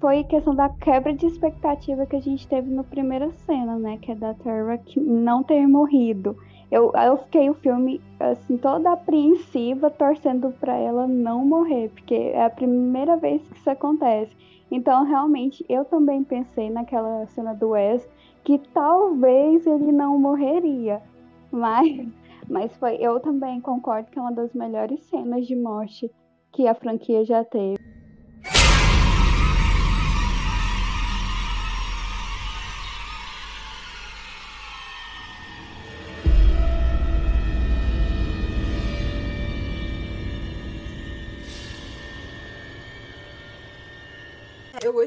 [0.00, 3.98] foi questão da quebra de expectativa que a gente teve na primeira cena, né?
[4.00, 6.36] Que é da Terra não ter morrido.
[6.70, 12.44] Eu, eu fiquei o filme, assim, toda apreensiva, torcendo para ela não morrer, porque é
[12.44, 14.34] a primeira vez que isso acontece.
[14.70, 18.08] Então, realmente, eu também pensei naquela cena do Wes
[18.44, 21.02] que talvez ele não morreria.
[21.50, 22.08] Mas,
[22.48, 26.10] mas foi, eu também concordo que é uma das melhores cenas de morte
[26.52, 27.89] que a franquia já teve.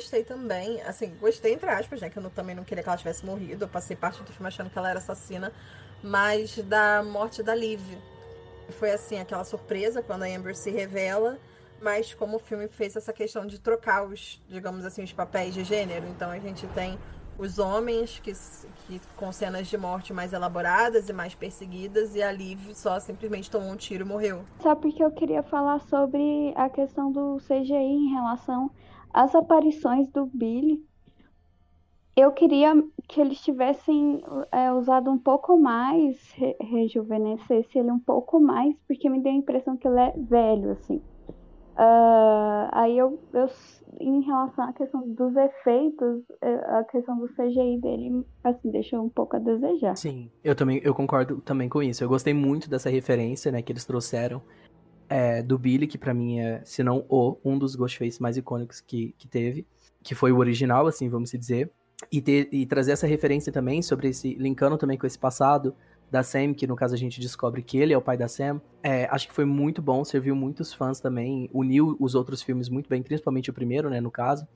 [0.03, 2.09] Gostei também, assim, gostei entre aspas, né?
[2.09, 3.63] Que eu não, também não queria que ela tivesse morrido.
[3.63, 5.51] Eu passei parte do filme achando que ela era assassina,
[6.03, 7.81] mas da morte da Liv.
[8.79, 11.37] Foi assim, aquela surpresa quando a Amber se revela,
[11.81, 15.63] mas como o filme fez essa questão de trocar os, digamos assim, os papéis de
[15.63, 16.05] gênero.
[16.07, 16.97] Então a gente tem
[17.37, 18.33] os homens que,
[18.87, 23.49] que com cenas de morte mais elaboradas e mais perseguidas, e a Liv só simplesmente
[23.49, 24.43] tomou um tiro e morreu.
[24.61, 28.69] Só porque eu queria falar sobre a questão do CGI em relação
[29.13, 30.83] às aparições do Billy.
[32.15, 32.75] Eu queria
[33.07, 34.21] que eles tivessem
[34.51, 39.35] é, usado um pouco mais, re rejuvenescesse ele um pouco mais, porque me deu a
[39.35, 41.01] impressão que ele é velho, assim.
[41.75, 43.49] Uh, aí eu, eu,
[43.99, 49.09] em relação à questão dos efeitos, é, a questão do CGI dele, assim, deixou um
[49.09, 49.97] pouco a desejar.
[49.97, 52.03] Sim, eu também, eu concordo também com isso.
[52.03, 54.39] Eu gostei muito dessa referência, né, que eles trouxeram
[55.13, 58.81] é, do Billy, que para mim é, se não o, um dos Ghostface mais icônicos
[58.81, 59.63] que, que teve,
[60.01, 61.69] que foi o original, assim, vamos dizer.
[62.11, 65.75] E, ter, e trazer essa referência também sobre esse, linkando também com esse passado,
[66.09, 68.59] da Sam, que no caso a gente descobre que ele é o pai da Sam.
[68.81, 72.89] É, acho que foi muito bom, serviu muitos fãs também, uniu os outros filmes muito
[72.89, 74.47] bem, principalmente o primeiro, né, no caso.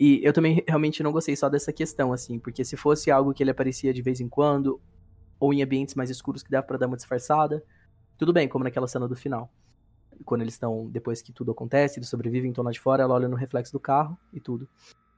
[0.00, 3.40] E eu também realmente não gostei só dessa questão, assim, porque se fosse algo que
[3.40, 4.80] ele aparecia de vez em quando,
[5.38, 7.62] ou em ambientes mais escuros que dava para dar uma disfarçada,
[8.18, 9.48] tudo bem, como naquela cena do final.
[10.24, 13.28] Quando eles estão, depois que tudo acontece, eles sobrevivem, estão lá de fora, ela olha
[13.28, 14.68] no reflexo do carro e tudo.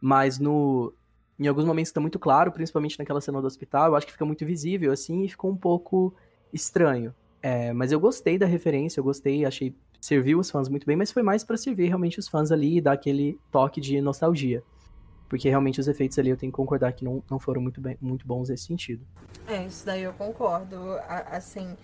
[0.01, 0.93] Mas no,
[1.39, 4.25] em alguns momentos está muito claro, principalmente naquela cena do hospital, eu acho que fica
[4.25, 6.15] muito visível, assim, e ficou um pouco
[6.53, 7.15] estranho.
[7.43, 11.11] É, mas eu gostei da referência, eu gostei, achei serviu os fãs muito bem, mas
[11.11, 14.63] foi mais para servir realmente os fãs ali e dar aquele toque de nostalgia.
[15.29, 17.97] Porque realmente os efeitos ali eu tenho que concordar que não, não foram muito, bem,
[18.01, 19.05] muito bons nesse sentido.
[19.49, 20.77] É, isso daí eu concordo.
[21.09, 21.75] Assim,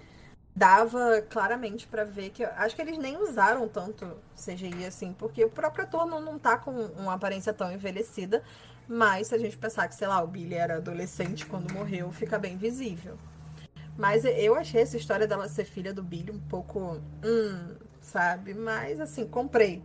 [0.55, 2.45] dava claramente para ver que.
[2.45, 6.59] Acho que eles nem usaram tanto CGI assim, porque o próprio ator não, não tá
[6.59, 8.43] com uma aparência tão envelhecida.
[8.89, 12.39] Mas se a gente pensar que, sei lá, o Billy era adolescente quando morreu, fica
[12.39, 13.17] bem visível.
[13.97, 17.01] Mas eu achei essa história dela ser filha do Billy um pouco.
[17.25, 18.55] Hum, sabe?
[18.55, 19.83] Mas assim, comprei.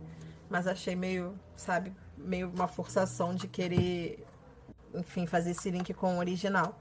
[0.48, 4.24] Mas achei meio, sabe, meio uma forçação de querer,
[4.94, 6.78] enfim, fazer esse link com o original.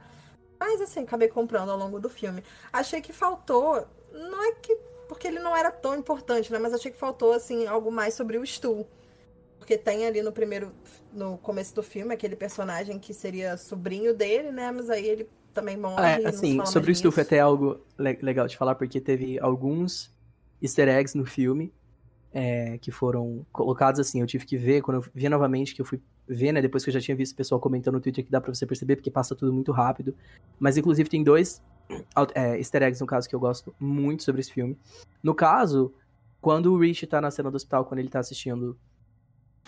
[0.59, 2.43] Mas assim, acabei comprando ao longo do filme.
[2.71, 3.87] Achei que faltou.
[4.11, 4.75] Não é que.
[5.07, 6.57] Porque ele não era tão importante, né?
[6.57, 8.85] Mas achei que faltou, assim, algo mais sobre o Stu.
[9.59, 10.71] Porque tem ali no primeiro,
[11.13, 14.71] no começo do filme, aquele personagem que seria sobrinho dele, né?
[14.71, 16.23] Mas aí ele também morre.
[16.23, 20.13] É, assim, sobre o Stu foi até algo legal de falar, porque teve alguns
[20.61, 21.73] easter eggs no filme
[22.33, 24.19] é, que foram colocados assim.
[24.19, 26.61] Eu tive que ver, quando eu vi novamente, que eu fui ver, né?
[26.61, 28.65] Depois que eu já tinha visto o pessoal comentando no Twitter, que dá pra você
[28.65, 30.15] perceber, porque passa tudo muito rápido.
[30.59, 31.61] Mas, inclusive, tem dois
[32.33, 34.77] é, easter eggs, no caso, que eu gosto muito sobre esse filme.
[35.21, 35.93] No caso,
[36.41, 38.77] quando o Rich tá na cena do hospital, quando ele tá assistindo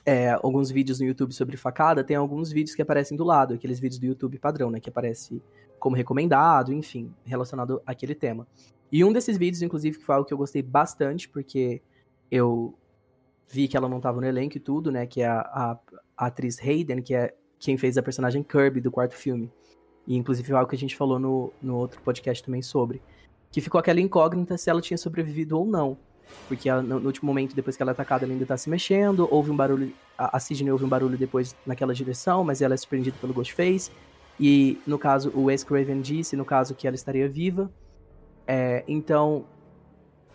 [0.06, 3.80] é, alguns vídeos no YouTube sobre facada, tem alguns vídeos que aparecem do lado, aqueles
[3.80, 4.80] vídeos do YouTube padrão, né?
[4.80, 5.42] Que aparece
[5.80, 8.48] como recomendado, enfim, relacionado àquele tema.
[8.92, 11.82] E um desses vídeos, inclusive, que foi algo que eu gostei bastante, porque
[12.32, 12.74] eu
[13.48, 15.06] vi que ela não estava no elenco e tudo, né?
[15.06, 15.80] Que é a, a,
[16.18, 19.52] a, atriz Hayden, que é quem fez a personagem Kirby do quarto filme.
[20.06, 23.02] E inclusive algo que a gente falou no, no outro podcast também sobre.
[23.52, 25.98] Que ficou aquela incógnita se ela tinha sobrevivido ou não.
[26.48, 28.70] Porque ela, no, no, último momento, depois que ela é atacada, ela ainda tá se
[28.70, 29.28] mexendo.
[29.32, 29.94] Houve um barulho.
[30.18, 33.92] A, a Sidney ouve um barulho depois naquela direção, mas ela é surpreendida pelo Ghostface.
[34.40, 37.72] E no caso, o Wes Craven disse, no caso, que ela estaria viva.
[38.46, 39.46] É, então.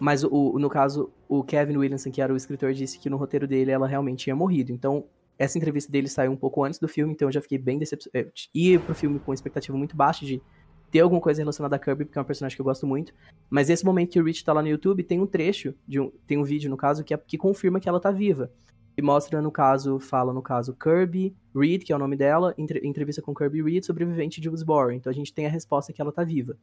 [0.02, 3.46] Mas o, no caso, o Kevin Williamson, que era o escritor, disse que no roteiro
[3.46, 4.72] dele ela realmente tinha morrido.
[4.72, 5.04] Então,
[5.38, 8.28] essa entrevista dele saiu um pouco antes do filme, então eu já fiquei bem decepcionado.
[8.28, 10.42] É, ia pro filme com expectativa muito baixa de
[10.90, 13.14] ter alguma coisa relacionada a Kirby, porque é um personagem que eu gosto muito.
[13.48, 16.10] Mas nesse momento que o Rich tá lá no YouTube, tem um trecho, de um,
[16.26, 18.50] tem um vídeo, no caso, que, é, que confirma que ela tá viva.
[18.96, 22.84] E mostra, no caso, fala, no caso, Kirby Reed, que é o nome dela, entre,
[22.84, 24.90] entrevista com Kirby Reed, sobrevivente de Woodsboro.
[24.90, 26.58] Então a gente tem a resposta que ela tá viva.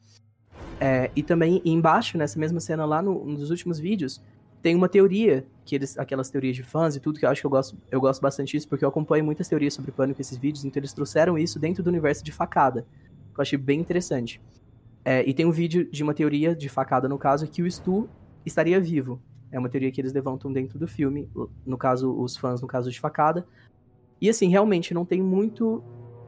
[0.80, 4.22] É, e também embaixo, nessa mesma cena lá, no, nos últimos vídeos,
[4.62, 7.48] tem uma teoria, que eles, aquelas teorias de fãs e tudo, que eu acho que
[7.48, 10.65] eu gosto, eu gosto bastante disso, porque eu acompanho muitas teorias sobre pânico esses vídeos,
[10.65, 12.86] então eles trouxeram isso dentro do universo de facada
[13.40, 14.42] eu achei bem interessante.
[15.04, 18.10] É, e tem um vídeo de uma teoria de facada, no caso, que o Stu
[18.46, 19.21] estaria vivo.
[19.52, 21.30] É uma teoria que eles levantam dentro do filme,
[21.65, 23.48] no caso, os fãs, no caso de facada.
[24.21, 25.82] E assim, realmente não tem muito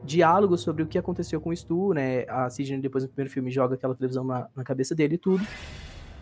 [0.04, 2.24] diálogo sobre o que aconteceu com o Stu, né?
[2.28, 5.44] A Sidney, depois do primeiro filme, joga aquela televisão na, na cabeça dele e tudo.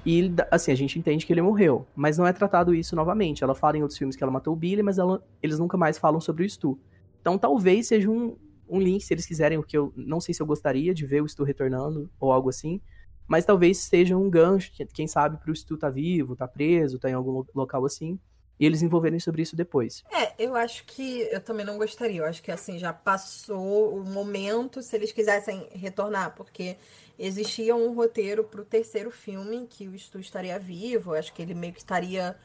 [0.05, 1.87] E, assim, a gente entende que ele morreu.
[1.95, 3.45] Mas não é tratado isso novamente.
[3.45, 5.99] Ela fala em outros filmes que ela matou o Billy, mas ela, eles nunca mais
[5.99, 6.79] falam sobre o Stu.
[7.21, 8.37] Então talvez seja um,
[8.69, 11.23] um link, se eles quiserem, o que eu não sei se eu gostaria de ver
[11.23, 12.81] o Stu retornando ou algo assim.
[13.29, 17.15] Mas talvez seja um gancho, quem sabe, pro Stu tá vivo, tá preso, tá em
[17.15, 18.19] algum local assim.
[18.61, 20.05] E eles envolverem sobre isso depois.
[20.13, 22.21] É, eu acho que eu também não gostaria.
[22.21, 26.77] Eu acho que assim já passou o momento se eles quisessem retornar, porque
[27.19, 31.15] existia um roteiro para o terceiro filme que o Stu estaria vivo.
[31.15, 32.37] Eu acho que ele meio que estaria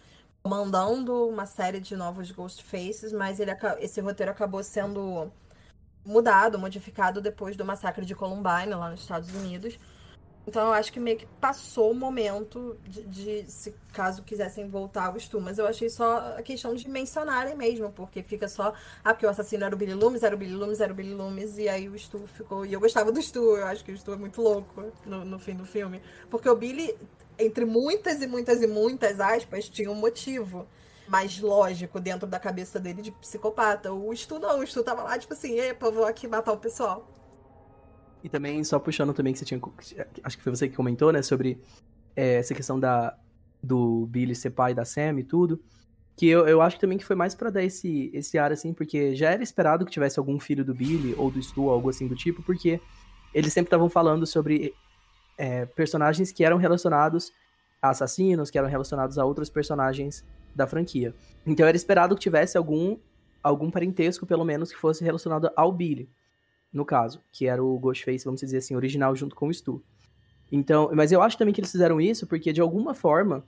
[0.42, 5.30] comandando uma série de novos Ghost Faces, mas ele, esse roteiro acabou sendo
[6.06, 9.78] mudado, modificado depois do massacre de Columbine lá nos Estados Unidos.
[10.48, 15.08] Então eu acho que meio que passou o momento de, de, se caso quisessem voltar
[15.08, 15.42] ao Stu.
[15.42, 18.74] Mas eu achei só a questão de mencionarem mesmo, porque fica só.
[19.04, 21.14] Ah, porque o assassino era o Billy Loomis, era o Billy Loomis, era o Billy
[21.14, 22.66] Loomis, e aí o Stu ficou.
[22.66, 25.40] E eu gostava do Stu, eu acho que o Stu é muito louco no, no
[25.40, 26.00] fim do filme.
[26.30, 26.96] Porque o Billy,
[27.40, 30.68] entre muitas e muitas e muitas aspas, tinha um motivo
[31.08, 33.92] mais lógico dentro da cabeça dele de psicopata.
[33.92, 37.08] O Stu não, o Stu tava lá, tipo assim, epa, vou aqui matar o pessoal.
[38.26, 39.62] E também, só puxando também que você tinha.
[40.24, 41.22] Acho que foi você que comentou, né?
[41.22, 41.62] Sobre
[42.16, 43.16] é, essa questão da,
[43.62, 45.62] do Billy ser pai da Sam e tudo.
[46.18, 49.14] Que eu, eu acho também que foi mais para dar esse, esse ar, assim, porque
[49.14, 52.16] já era esperado que tivesse algum filho do Billy ou do Stu, algo assim do
[52.16, 52.82] tipo, porque
[53.32, 54.74] eles sempre estavam falando sobre
[55.38, 57.32] é, personagens que eram relacionados
[57.80, 61.14] a assassinos, que eram relacionados a outros personagens da franquia.
[61.46, 62.98] Então era esperado que tivesse algum,
[63.44, 66.10] algum parentesco, pelo menos, que fosse relacionado ao Billy
[66.76, 69.82] no caso, que era o Ghostface, vamos dizer assim, original junto com o Stu.
[70.52, 73.44] Então, mas eu acho também que eles fizeram isso porque de alguma forma,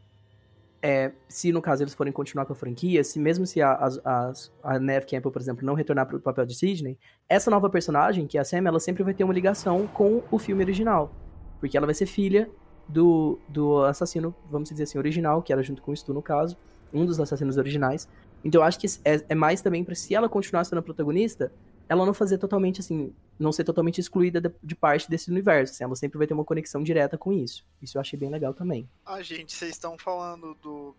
[0.82, 3.74] é, se no caso eles forem continuar com a franquia, se mesmo se a,
[4.04, 6.98] a, a Neve Campbell, por exemplo, não retornar para o papel de Sidney,
[7.28, 10.40] essa nova personagem, que é a Sam, ela sempre vai ter uma ligação com o
[10.40, 11.14] filme original,
[11.60, 12.50] porque ela vai ser filha
[12.88, 16.58] do, do assassino, vamos dizer assim, original, que era junto com o Stu no caso,
[16.94, 18.08] um dos assassinos originais.
[18.44, 21.52] Então eu acho que é, é mais também para se ela continuar sendo a protagonista,
[21.90, 25.74] ela não fazer totalmente assim, não ser totalmente excluída de, parte desse universo.
[25.74, 27.66] Assim, ela sempre vai ter uma conexão direta com isso.
[27.82, 28.90] Isso eu achei bem legal também.
[29.06, 30.96] Ah, gente, vocês estão falando do,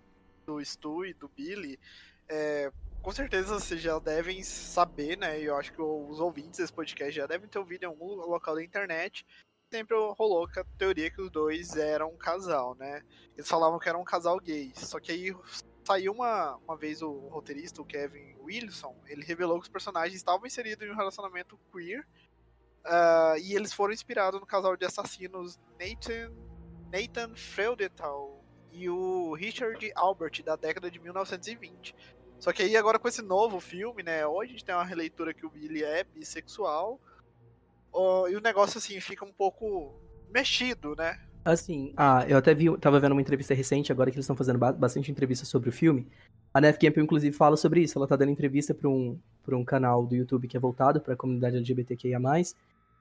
[0.47, 1.79] do Stu e do Billy.
[2.29, 2.73] É,
[3.03, 5.41] com certeza vocês já devem saber, né?
[5.41, 8.63] Eu acho que os ouvintes desse podcast já devem ter ouvido em algum local da
[8.63, 9.27] internet.
[9.71, 13.03] Sempre rolou a teoria que os dois eram um casal, né?
[13.37, 14.73] Eles falavam que era um casal gay.
[14.75, 15.35] Só que aí
[15.89, 20.47] saiu uma, uma vez o roteirista, o Kevin Wilson, ele revelou que os personagens estavam
[20.47, 22.07] inseridos em um relacionamento queer
[22.85, 26.31] uh, e eles foram inspirados no casal de assassinos Nathan,
[26.93, 31.97] Nathan Freudenthal e o Richard Albert, da década de 1920.
[32.39, 35.33] Só que aí agora com esse novo filme, né, hoje a gente tem uma releitura
[35.33, 37.01] que o Billy é bissexual,
[38.29, 41.19] e o negócio assim fica um pouco mexido, né?
[41.45, 44.59] Assim, ah, eu até vi, tava vendo uma entrevista recente, agora que eles estão fazendo
[44.59, 46.07] bastante entrevista sobre o filme.
[46.53, 47.99] A Neve Campbell, inclusive, fala sobre isso.
[47.99, 51.15] Ela tá dando entrevista para um, pra um canal do YouTube que é voltado para
[51.15, 52.19] a comunidade LGBTQIA+.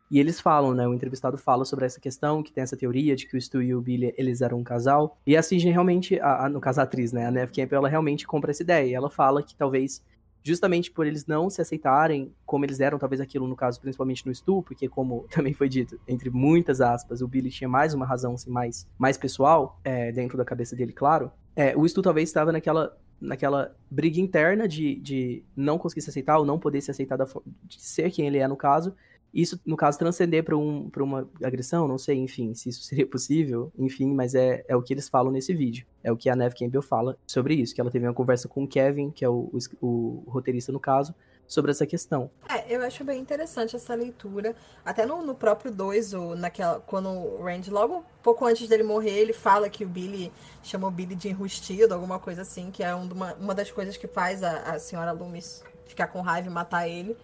[0.09, 0.87] E eles falam, né?
[0.87, 3.75] O entrevistado fala sobre essa questão, que tem essa teoria de que o Stu e
[3.75, 5.17] o Billy, eles eram um casal.
[5.25, 7.25] E a Sidney realmente, a, a, no caso a atriz, né?
[7.25, 8.87] A Neve Campbell, ela realmente compra essa ideia.
[8.89, 10.01] E ela fala que talvez
[10.47, 14.33] justamente por eles não se aceitarem como eles eram, talvez aquilo no caso, principalmente no
[14.33, 18.33] Stu, porque como também foi dito, entre muitas aspas, o Billy tinha mais uma razão
[18.33, 21.31] assim, mais, mais pessoal, é, dentro da cabeça dele, claro.
[21.55, 26.37] É, o Stu talvez estava naquela naquela briga interna de, de não conseguir se aceitar
[26.37, 27.25] ou não poder se aceitar da,
[27.63, 28.93] de ser quem ele é no caso,
[29.33, 33.71] isso, no caso, transcender para um, uma agressão, não sei, enfim, se isso seria possível,
[33.77, 35.85] enfim, mas é, é o que eles falam nesse vídeo.
[36.03, 38.63] É o que a Neve Campbell fala sobre isso, que ela teve uma conversa com
[38.63, 39.51] o Kevin, que é o,
[39.81, 41.13] o, o roteirista no caso,
[41.47, 42.29] sobre essa questão.
[42.49, 44.53] É, eu acho bem interessante essa leitura.
[44.83, 49.33] Até no, no próprio 2, naquela, quando o Randy, logo pouco antes dele morrer, ele
[49.33, 53.33] fala que o Billy chamou o Billy de enrustido, alguma coisa assim, que é uma,
[53.35, 57.15] uma das coisas que faz a, a senhora Loomis ficar com raiva e matar ele.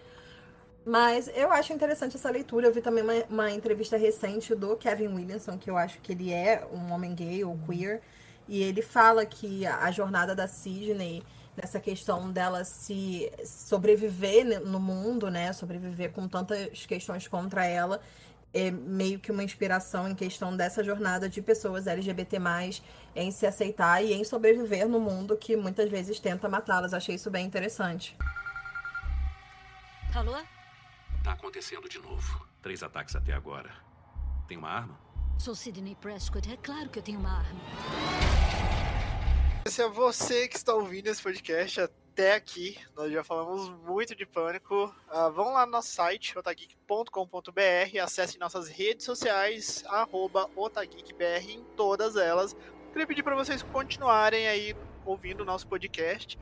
[0.84, 2.66] Mas eu acho interessante essa leitura.
[2.66, 6.30] Eu vi também uma, uma, entrevista recente do Kevin Williamson, que eu acho que ele
[6.32, 8.02] é um homem gay ou queer.
[8.46, 11.22] E ele fala que a, jornada da Sidney,
[11.56, 15.54] nessa questão dela se sobreviver no mundo, né?
[15.54, 18.02] Sobreviver com tantas questões contra ela,
[18.52, 22.36] é meio que uma inspiração em questão dessa jornada de pessoas LGBT,
[23.16, 26.92] em se aceitar e em sobreviver no mundo que muitas vezes tenta matá-las.
[26.92, 28.14] Achei isso bem interessante.
[30.14, 30.36] Alô?
[31.24, 32.46] Tá acontecendo de novo.
[32.60, 33.74] Três ataques até agora.
[34.46, 35.00] Tem uma arma?
[35.38, 36.52] Sou Sidney Prescott.
[36.52, 37.60] É claro que eu tenho uma arma.
[39.66, 44.26] Se é você que está ouvindo esse podcast até aqui, nós já falamos muito de
[44.26, 44.94] pânico.
[45.10, 52.16] Uh, vão lá no nosso site, otageek.com.br, acesse nossas redes sociais, arroba otageekbr em todas
[52.16, 52.54] elas.
[52.92, 56.38] Queria pedir para vocês continuarem aí ouvindo o nosso podcast.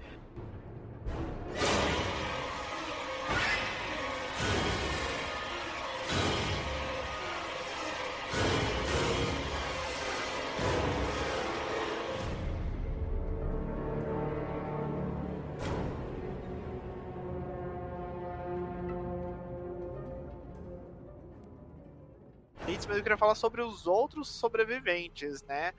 [22.92, 25.72] Mas eu queria falar sobre os outros sobreviventes, né?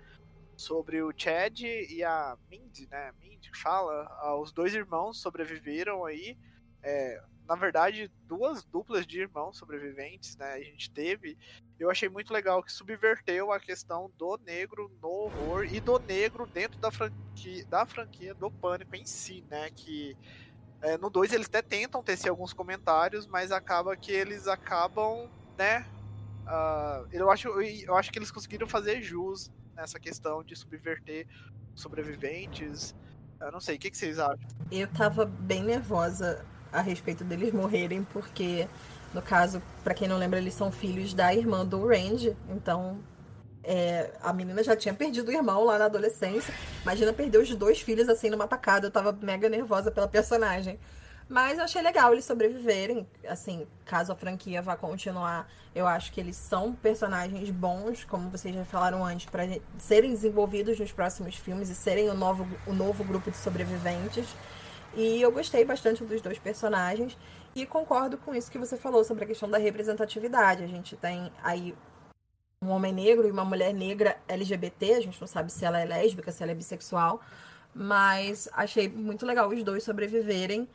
[0.58, 3.14] Sobre o Chad e a Mindy, né?
[3.22, 6.36] Mindy fala, ah, os dois irmãos sobreviveram aí.
[6.82, 10.54] É, na verdade, duas duplas de irmãos sobreviventes, né?
[10.54, 11.38] A gente teve.
[11.80, 16.48] Eu achei muito legal que subverteu a questão do negro no horror e do negro
[16.48, 19.70] dentro da franquia, da franquia do Pânico em si, né?
[19.70, 20.18] Que
[20.82, 25.86] é, no 2 eles até tentam tecer alguns comentários, mas acaba que eles acabam, né?
[26.44, 31.28] Uh, eu, acho, eu acho que eles conseguiram fazer jus nessa questão de subverter
[31.74, 32.96] sobreviventes.
[33.40, 34.48] Eu não sei, o que, que vocês acham?
[34.72, 38.68] Eu tava bem nervosa a respeito deles morrerem, porque,
[39.14, 43.04] no caso, para quem não lembra, eles são filhos da irmã do Randy, então
[43.64, 46.54] é, a menina já tinha perdido o irmão lá na adolescência.
[46.82, 48.88] Imagina perder os dois filhos assim numa tacada.
[48.88, 50.80] Eu tava mega nervosa pela personagem.
[51.28, 53.08] Mas eu achei legal eles sobreviverem.
[53.28, 58.54] Assim, caso a franquia vá continuar, eu acho que eles são personagens bons, como vocês
[58.54, 59.44] já falaram antes, para
[59.78, 64.28] serem desenvolvidos nos próximos filmes e serem o novo, o novo grupo de sobreviventes.
[64.96, 67.18] E eu gostei bastante dos dois personagens.
[67.56, 70.64] E concordo com isso que você falou sobre a questão da representatividade.
[70.64, 71.76] A gente tem aí
[72.62, 74.96] um homem negro e uma mulher negra LGBT.
[74.96, 77.22] A gente não sabe se ela é lésbica, se ela é bissexual.
[77.74, 80.68] Mas achei muito legal os dois sobreviverem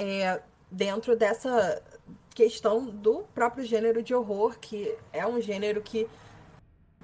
[0.00, 1.82] é, dentro dessa
[2.34, 6.08] questão do próprio gênero de horror, que é um gênero que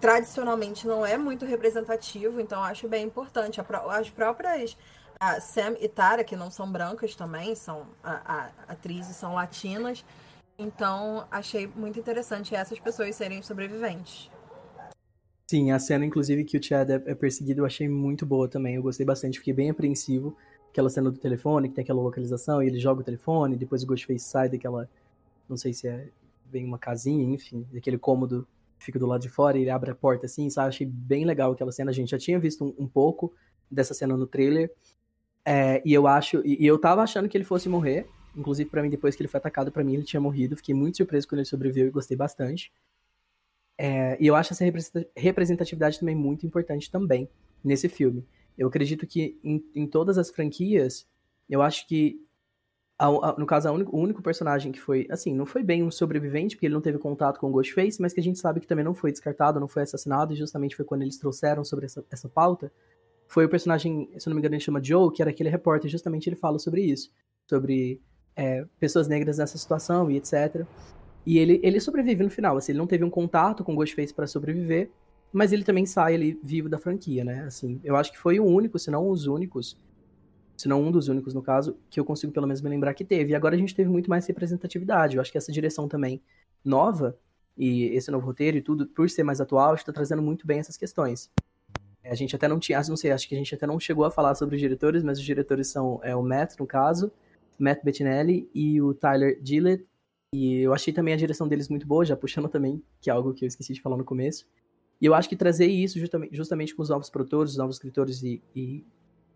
[0.00, 3.60] tradicionalmente não é muito representativo, então acho bem importante.
[3.60, 4.76] As próprias
[5.18, 10.04] a Sam e Tara, que não são brancas também, são a, a, atrizes, são latinas.
[10.58, 14.30] Então, achei muito interessante essas pessoas serem sobreviventes.
[15.48, 18.74] Sim, a cena, inclusive, que o Chad é, é perseguido, eu achei muito boa também.
[18.74, 20.36] Eu gostei bastante, fiquei bem apreensivo.
[20.76, 23.86] Aquela cena do telefone, que tem aquela localização, e ele joga o telefone, depois o
[23.86, 24.86] Ghostface sai daquela.
[25.48, 26.10] Não sei se é
[26.44, 28.46] bem uma casinha, enfim, daquele cômodo
[28.78, 30.68] fica do lado de fora, e ele abre a porta assim, sabe?
[30.68, 31.90] Achei bem legal aquela cena.
[31.90, 33.32] A gente já tinha visto um, um pouco
[33.70, 34.70] dessa cena no trailer,
[35.46, 36.42] é, e eu acho.
[36.44, 38.06] E, e, eu tava achando que ele fosse morrer.
[38.36, 40.56] Inclusive, para mim, depois que ele foi atacado, para mim ele tinha morrido.
[40.56, 42.70] Fiquei muito surpreso quando ele sobreviveu e gostei bastante.
[43.78, 44.64] É, e eu acho essa
[45.16, 47.26] representatividade também muito importante também
[47.64, 48.26] nesse filme.
[48.56, 51.06] Eu acredito que em, em todas as franquias,
[51.48, 52.20] eu acho que
[52.98, 56.56] a, a, no caso, o único personagem que foi, assim, não foi bem um sobrevivente,
[56.56, 58.84] porque ele não teve contato com o Ghostface, mas que a gente sabe que também
[58.84, 62.28] não foi descartado, não foi assassinado, e justamente foi quando eles trouxeram sobre essa, essa
[62.28, 62.72] pauta,
[63.28, 66.28] foi o personagem, se não me engano, ele chama Joe, que era aquele repórter, justamente
[66.28, 67.10] ele fala sobre isso,
[67.48, 68.00] sobre
[68.34, 70.64] é, pessoas negras nessa situação e etc.
[71.26, 74.14] E ele, ele sobrevive no final, assim, ele não teve um contato com o Ghostface
[74.14, 74.90] para sobreviver,
[75.36, 77.44] mas ele também sai ali vivo da franquia, né?
[77.44, 79.78] Assim, eu acho que foi o único, se não os únicos,
[80.56, 83.04] se não um dos únicos no caso, que eu consigo pelo menos me lembrar que
[83.04, 83.32] teve.
[83.32, 85.14] E agora a gente teve muito mais representatividade.
[85.14, 86.22] Eu acho que essa direção também
[86.64, 87.18] nova
[87.54, 90.78] e esse novo roteiro e tudo, por ser mais atual, está trazendo muito bem essas
[90.78, 91.30] questões.
[92.02, 94.10] A gente até não tinha, não sei, acho que a gente até não chegou a
[94.10, 97.12] falar sobre os diretores, mas os diretores são é, o Matt, no caso,
[97.58, 99.84] Matt Bettinelli e o Tyler Gillett.
[100.34, 103.34] E eu achei também a direção deles muito boa, já puxando também, que é algo
[103.34, 104.46] que eu esqueci de falar no começo.
[105.00, 108.22] E eu acho que trazer isso justamente, justamente com os novos produtores, os novos escritores
[108.22, 108.84] e, e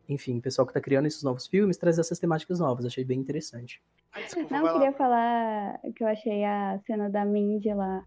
[0.09, 2.85] enfim, o pessoal que está criando esses novos filmes, trazer essas temáticas novas.
[2.85, 3.83] Achei bem interessante.
[4.15, 8.05] desculpa, não, queria falar que eu achei a cena da Mindy lá,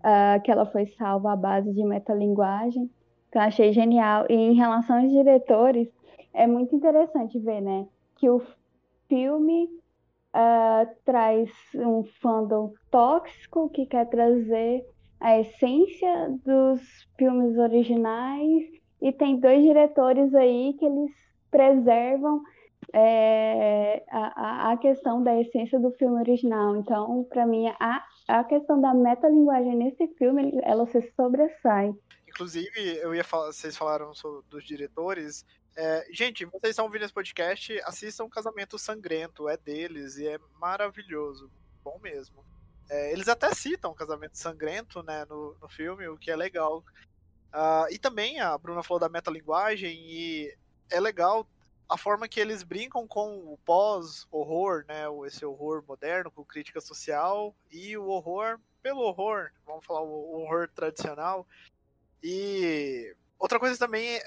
[0.00, 2.90] uh, que ela foi salva à base de metalinguagem
[3.30, 4.26] que eu achei genial.
[4.28, 5.88] E em relação aos diretores,
[6.32, 7.86] é muito interessante ver, né,
[8.16, 8.42] que o
[9.08, 9.64] filme
[10.34, 14.84] uh, traz um fandom tóxico que quer trazer
[15.20, 16.80] a essência dos
[17.16, 18.64] filmes originais
[19.00, 21.10] e tem dois diretores aí que eles
[21.50, 22.42] preservam
[22.92, 26.76] é, a, a questão da essência do filme original.
[26.76, 31.92] Então, para mim, a, a questão da metalinguagem nesse filme, ela se sobressai.
[32.26, 35.44] Inclusive, eu ia falar, vocês falaram sobre, dos diretores.
[35.76, 41.50] É, gente, vocês estão ouvindo esse podcast, assistam Casamento Sangrento, é deles e é maravilhoso,
[41.82, 42.44] bom mesmo.
[42.88, 46.84] É, eles até citam Casamento Sangrento né, no, no filme, o que é legal.
[47.52, 50.56] Uh, e também a Bruna falou da metalinguagem e
[50.90, 51.46] é legal
[51.88, 57.54] a forma que eles brincam com o pós-horror, né, esse horror moderno, com crítica social,
[57.70, 61.46] e o horror pelo horror, vamos falar o horror tradicional,
[62.22, 64.22] e outra coisa também é,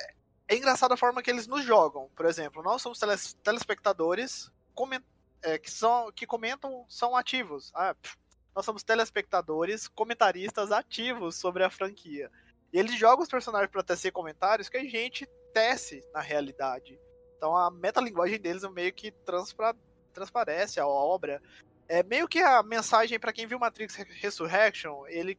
[0.47, 2.09] é engraçada a forma que eles nos jogam.
[2.15, 5.03] Por exemplo, nós somos teles, telespectadores coment,
[5.43, 7.71] é, que, são, que comentam, são ativos.
[7.75, 8.17] Ah, pff,
[8.55, 12.31] nós somos telespectadores, comentaristas ativos sobre a franquia.
[12.71, 16.99] E eles jogam os personagens para tecer comentários que a gente tece na realidade.
[17.37, 19.77] Então a metalinguagem deles é meio que transpara,
[20.13, 21.41] transparece a obra.
[21.87, 25.37] É meio que a mensagem para quem viu Matrix Resurrection, ele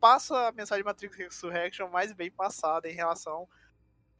[0.00, 3.46] passa a mensagem de Matrix Resurrection mais bem passada em relação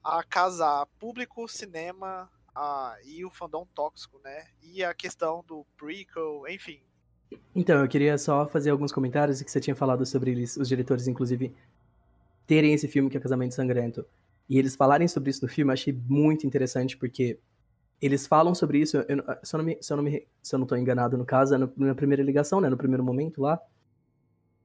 [0.04, 4.46] a casar público, cinema a, e o fandom tóxico, né?
[4.62, 6.82] E a questão do prequel, enfim.
[7.54, 11.08] Então, eu queria só fazer alguns comentários que você tinha falado sobre eles, os diretores,
[11.08, 11.54] inclusive,
[12.46, 14.04] terem esse filme que é Casamento Sangrento.
[14.48, 17.38] E eles falarem sobre isso no filme, eu achei muito interessante, porque
[18.00, 20.58] eles falam sobre isso, eu, se, eu não me, se, eu não me, se eu
[20.58, 23.60] não tô enganado no caso, é no, na primeira ligação, né, no primeiro momento lá.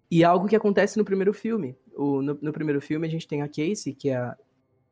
[0.10, 1.76] E é algo que acontece no primeiro filme.
[1.96, 4.38] O, no, no, primeiro filme a gente tem a Casey, que é a,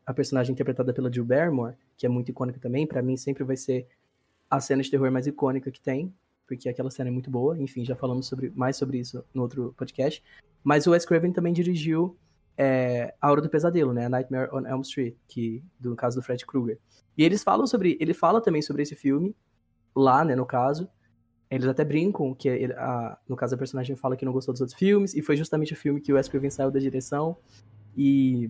[0.05, 3.55] a personagem interpretada pela Jill Barrymore, que é muito icônica também, para mim sempre vai
[3.55, 3.87] ser
[4.49, 6.13] a cena de terror mais icônica que tem,
[6.55, 9.73] porque aquela cena é muito boa, enfim, já falamos sobre, mais sobre isso no outro
[9.77, 10.23] podcast.
[10.63, 12.17] Mas o Wes Craven também dirigiu
[12.57, 14.07] é, A Hora do Pesadelo, né?
[14.07, 16.79] Nightmare on Elm Street, que do caso do Fred Krueger.
[17.17, 19.35] E eles falam sobre, ele fala também sobre esse filme
[19.95, 20.87] lá, né, no caso.
[21.49, 24.61] Eles até brincam que ele, a, no caso a personagem fala que não gostou dos
[24.61, 27.37] outros filmes e foi justamente o filme que o Wes Craven saiu da direção
[27.95, 28.49] e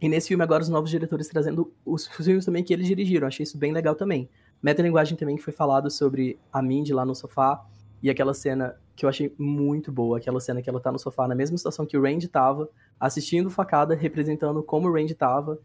[0.00, 3.26] e nesse filme agora os novos diretores trazendo os filmes também que eles dirigiram.
[3.26, 4.28] Achei isso bem legal também.
[4.62, 7.64] Metalinguagem também que foi falado sobre a Mindy lá no sofá
[8.02, 11.26] e aquela cena que eu achei muito boa, aquela cena que ela tá no sofá
[11.26, 15.58] na mesma situação que o Randy tava, assistindo facada, representando como o Randy tava.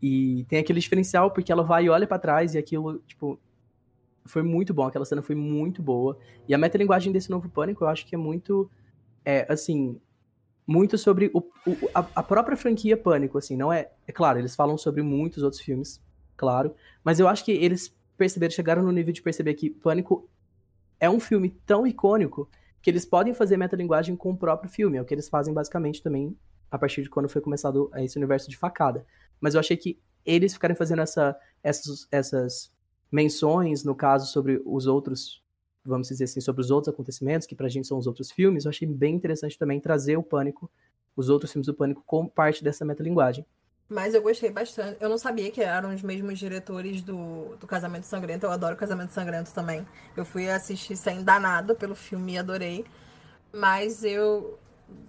[0.00, 3.40] E tem aquele diferencial porque ela vai e olha para trás e aquilo, tipo,
[4.24, 6.18] foi muito bom, aquela cena foi muito boa.
[6.46, 8.70] E a metalinguagem desse novo Pânico eu acho que é muito,
[9.24, 10.00] é, assim,
[10.66, 13.90] muito sobre o, o, a, a, própria franquia Pânico, assim, não é...
[14.06, 16.00] É claro, eles falam sobre muitos outros filmes,
[16.36, 20.28] claro, mas eu acho que eles perceberam, chegaram no nível de perceber que Pânico
[21.00, 22.50] é um filme tão icônico
[22.82, 26.02] que eles podem fazer metalinguagem com o próprio filme, é o que eles fazem basicamente
[26.02, 26.36] também
[26.70, 29.06] a partir de quando foi começado esse universo de facada.
[29.40, 32.70] Mas eu achei que eles ficarem fazendo essa, essas, essas
[33.10, 35.42] menções, no caso, sobre os outros,
[35.82, 38.68] vamos dizer assim, sobre os outros acontecimentos, que pra gente são os outros filmes, eu
[38.68, 40.70] achei bem interessante também trazer o Pânico,
[41.16, 43.46] os outros filmes do Pânico, como parte dessa metalinguagem.
[43.90, 44.96] Mas eu gostei bastante.
[45.00, 48.46] Eu não sabia que eram os mesmos diretores do, do Casamento Sangrento.
[48.46, 49.84] Eu adoro Casamento Sangrento também.
[50.16, 52.86] Eu fui assistir sem dar nada pelo filme e adorei.
[53.52, 54.56] Mas eu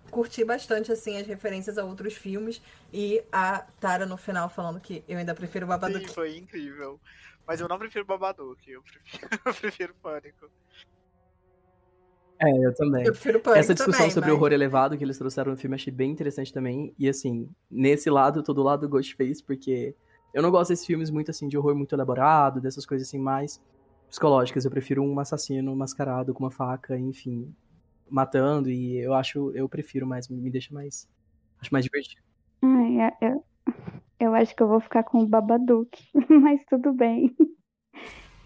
[0.09, 2.59] curti bastante, assim, as referências a outros filmes.
[2.91, 6.07] E a Tara no final falando que eu ainda prefiro Babadook.
[6.07, 6.99] Sim, foi incrível.
[7.45, 8.67] Mas eu não prefiro Babadook.
[8.67, 10.49] Eu prefiro, eu prefiro Pânico.
[12.41, 13.05] É, eu também.
[13.05, 14.37] Eu prefiro Pânico Essa discussão também, sobre mas...
[14.37, 16.93] horror elevado que eles trouxeram no filme, achei bem interessante também.
[16.97, 19.95] E assim, nesse lado, eu tô do lado do Ghostface, porque
[20.33, 23.61] eu não gosto desses filmes muito assim, de horror muito elaborado, dessas coisas assim mais
[24.09, 24.65] psicológicas.
[24.65, 27.53] Eu prefiro um assassino mascarado com uma faca, enfim,
[28.09, 28.71] matando.
[28.71, 31.07] E eu acho, eu prefiro mais, me deixa mais.
[31.59, 32.21] Acho mais divertido.
[32.63, 33.45] Ai, eu,
[34.19, 35.95] eu acho que eu vou ficar com o Babadook,
[36.41, 37.35] mas tudo bem.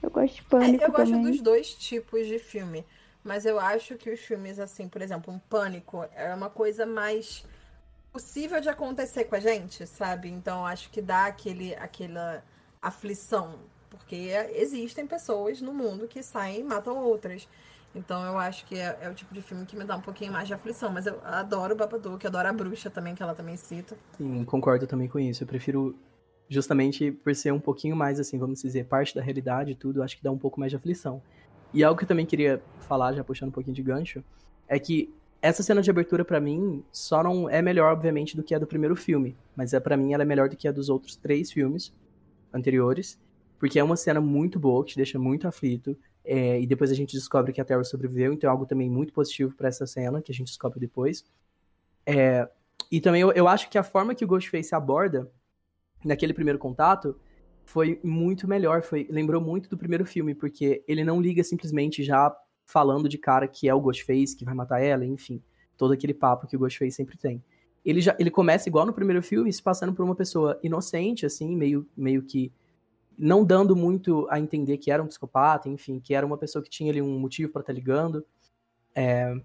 [0.03, 1.31] Eu gosto de Pânico É, eu gosto também.
[1.31, 2.83] dos dois tipos de filme.
[3.25, 7.43] Mas eu acho que os filmes, assim, por exemplo, um pânico é uma coisa mais
[8.13, 10.29] possível de acontecer com a gente, sabe?
[10.29, 12.43] Então acho que dá aquele, aquela
[12.79, 13.55] aflição.
[13.89, 17.47] Porque existem pessoas no mundo que saem e matam outras.
[17.95, 20.31] Então eu acho que é, é o tipo de filme que me dá um pouquinho
[20.31, 20.91] mais de aflição.
[20.91, 23.97] Mas eu adoro o Babadook, adoro a bruxa também, que ela também cita.
[24.17, 25.41] Sim, concordo também com isso.
[25.41, 25.95] Eu prefiro,
[26.47, 30.15] justamente por ser um pouquinho mais, assim, vamos dizer, parte da realidade e tudo, acho
[30.15, 31.23] que dá um pouco mais de aflição.
[31.75, 34.23] E algo que eu também queria falar, já puxando um pouquinho de gancho,
[34.65, 38.55] é que essa cena de abertura, para mim, só não é melhor, obviamente, do que
[38.55, 39.35] a do primeiro filme.
[39.57, 41.93] Mas é para mim ela é melhor do que a dos outros três filmes
[42.53, 43.19] anteriores.
[43.59, 45.97] Porque é uma cena muito boa, que te deixa muito aflito.
[46.23, 49.11] É, e depois a gente descobre que a Terra sobreviveu, então é algo também muito
[49.11, 51.25] positivo para essa cena, que a gente descobre depois.
[52.05, 52.47] É,
[52.89, 55.29] e também eu, eu acho que a forma que o Ghostface aborda,
[56.05, 57.19] naquele primeiro contato,
[57.65, 62.33] foi muito melhor, foi lembrou muito do primeiro filme, porque ele não liga simplesmente já
[62.65, 65.41] falando de cara que é o Ghostface, que vai matar ela, enfim,
[65.77, 67.43] todo aquele papo que o Ghostface sempre tem.
[67.83, 71.55] Ele já ele começa igual no primeiro filme, se passando por uma pessoa inocente assim,
[71.55, 72.51] meio meio que
[73.17, 76.69] não dando muito a entender que era um psicopata, enfim, que era uma pessoa que
[76.69, 78.25] tinha ali um motivo para estar tá ligando.
[78.93, 79.35] É,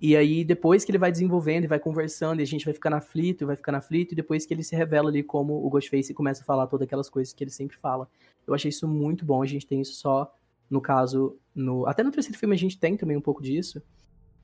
[0.00, 2.96] e aí, depois que ele vai desenvolvendo e vai conversando, e a gente vai ficando
[2.96, 6.12] aflito, e vai ficando aflito, e depois que ele se revela ali como o Ghostface
[6.12, 8.08] começa a falar todas aquelas coisas que ele sempre fala.
[8.46, 10.34] Eu achei isso muito bom, a gente tem isso só,
[10.68, 13.82] no caso, no até no terceiro filme a gente tem também um pouco disso,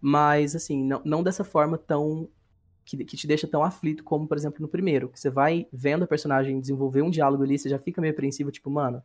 [0.01, 2.29] mas, assim, não, não dessa forma tão...
[2.85, 6.03] Que, que te deixa tão aflito como, por exemplo, no primeiro, que você vai vendo
[6.03, 9.01] a personagem desenvolver um diálogo ali, você já fica meio apreensivo, tipo, mano,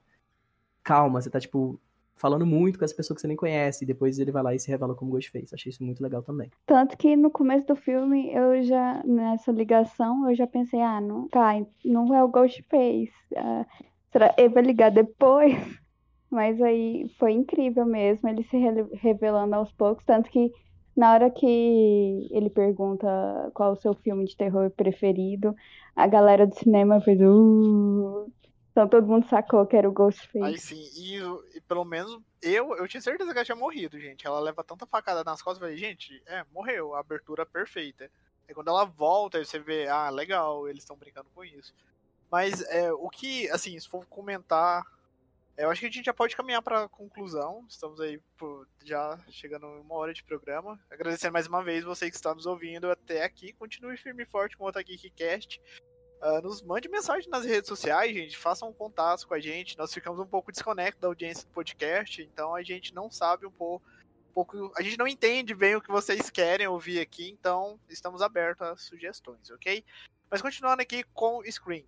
[0.84, 1.80] calma, você tá, tipo,
[2.18, 4.60] falando muito com essa pessoa que você nem conhece, e depois ele vai lá e
[4.60, 5.54] se revela como Ghostface.
[5.56, 6.52] Achei isso muito legal também.
[6.66, 11.28] Tanto que no começo do filme, eu já, nessa ligação, eu já pensei, ah, não,
[11.30, 11.54] tá,
[11.84, 13.14] não é o Ghostface.
[13.36, 13.66] Ah,
[14.12, 15.54] será ele vai ligar depois?
[16.30, 20.52] Mas aí foi incrível mesmo, ele se re- revelando aos poucos, tanto que
[20.96, 21.46] Na hora que
[22.32, 23.08] ele pergunta
[23.54, 25.56] qual o seu filme de terror preferido,
[25.96, 28.32] a galera do cinema fez uh,
[28.78, 30.44] então todo mundo sacou que era o Ghostface.
[30.44, 31.18] Aí sim, e,
[31.58, 34.28] e, pelo menos eu, eu tinha certeza que ela tinha morrido, gente.
[34.28, 38.08] Ela leva tanta facada nas costas, eu falei, gente, é, morreu, a abertura perfeita.
[38.48, 41.74] E quando ela volta, você vê, ah, legal, eles estão brincando com isso.
[42.32, 44.86] Mas é, o que, assim, se for comentar
[45.58, 47.66] eu acho que a gente já pode caminhar para conclusão.
[47.68, 50.80] Estamos aí por, já chegando uma hora de programa.
[50.88, 53.54] Agradecendo mais uma vez você que está nos ouvindo até aqui.
[53.54, 55.60] Continue firme e forte com o Otageekcast.
[56.22, 58.38] Uh, nos mande mensagem nas redes sociais, gente.
[58.38, 59.78] Façam um contato com a gente.
[59.78, 63.52] Nós ficamos um pouco desconectados da audiência do podcast, então a gente não sabe um
[63.52, 63.86] pouco,
[64.30, 64.74] um pouco.
[64.76, 68.76] A gente não entende bem o que vocês querem ouvir aqui, então estamos abertos a
[68.76, 69.84] sugestões, ok?
[70.30, 71.86] Mas continuando aqui com o Screen.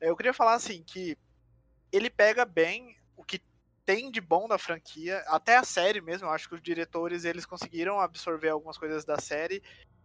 [0.00, 1.16] Eu queria falar assim que
[1.90, 3.40] ele pega bem o que
[3.84, 7.44] tem de bom da franquia, até a série mesmo, eu acho que os diretores eles
[7.44, 9.62] conseguiram absorver algumas coisas da série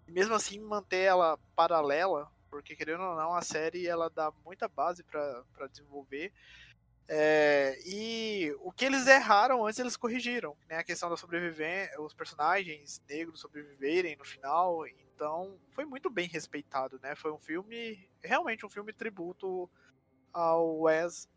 [0.08, 4.68] e mesmo assim manter ela paralela, porque querendo ou não, a série ela dá muita
[4.68, 6.32] base para desenvolver.
[7.08, 10.78] É, e o que eles erraram antes eles corrigiram, né?
[10.78, 17.00] A questão da sobrevivência, os personagens negros sobreviverem no final, então foi muito bem respeitado,
[17.04, 17.16] né?
[17.16, 19.70] Foi um filme, realmente um filme tributo
[20.34, 21.30] ao Wes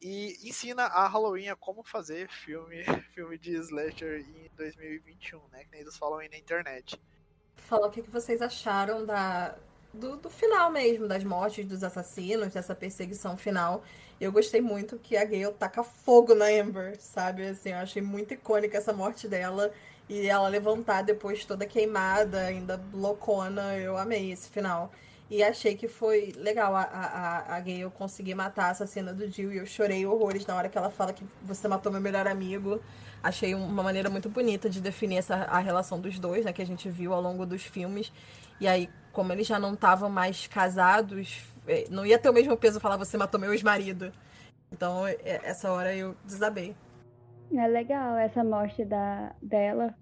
[0.00, 2.82] e ensina a Halloween a como fazer filme,
[3.14, 5.64] filme de slasher em 2021, né?
[5.64, 6.98] Que eles falam aí na internet.
[7.56, 9.58] Fala o que vocês acharam da,
[9.92, 13.82] do, do, final mesmo, das mortes dos assassinos, dessa perseguição final.
[14.20, 17.46] Eu gostei muito que a Gale taca fogo na Amber, sabe?
[17.46, 19.72] Assim, eu achei muito icônica essa morte dela.
[20.08, 23.76] E ela levantar depois toda queimada, ainda loucona.
[23.76, 24.92] Eu amei esse final.
[25.28, 29.52] E achei que foi legal a, a, a Gale conseguir matar a assassina do Jill.
[29.52, 32.80] E eu chorei horrores na hora que ela fala que você matou meu melhor amigo.
[33.22, 36.52] Achei uma maneira muito bonita de definir essa, a relação dos dois, né?
[36.52, 38.12] Que a gente viu ao longo dos filmes.
[38.60, 42.56] E aí, como eles já não estavam mais casados, é, não ia ter o mesmo
[42.56, 44.12] peso falar você matou meu ex-marido.
[44.72, 46.74] Então, é, essa hora eu desabei.
[47.54, 49.94] É legal essa morte da, dela.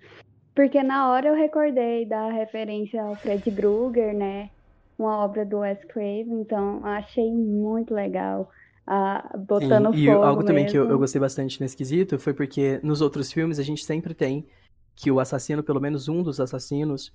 [0.54, 4.50] Porque na hora eu recordei da referência ao Fred Krueger, né?
[4.98, 8.50] uma obra do Wes Craven, então achei muito legal.
[8.86, 10.72] Uh, botando Sim, e fogo algo também mesmo.
[10.72, 14.12] que eu, eu, gostei bastante nesse quesito foi porque nos outros filmes a gente sempre
[14.12, 14.46] tem
[14.94, 17.10] que o assassino, pelo menos um dos assassinos,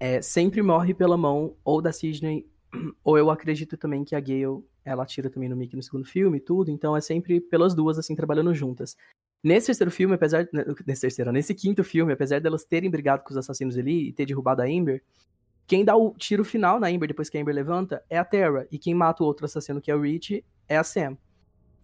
[0.00, 2.46] é, sempre morre pela mão ou da Sidney,
[3.04, 6.38] ou eu acredito também que a Gale, ela atira também no Mickey no segundo filme
[6.38, 8.96] e tudo, então é sempre pelas duas, assim, trabalhando juntas.
[9.42, 10.48] Nesse terceiro filme, apesar.
[10.86, 14.26] Nesse terceiro, nesse quinto filme, apesar delas terem brigado com os assassinos ali e ter
[14.26, 15.02] derrubado a Amber,
[15.66, 18.66] quem dá o tiro final na Amber depois que a Amber levanta é a Terra.
[18.70, 21.16] E quem mata o outro assassino, que é o Rich, é a Sam.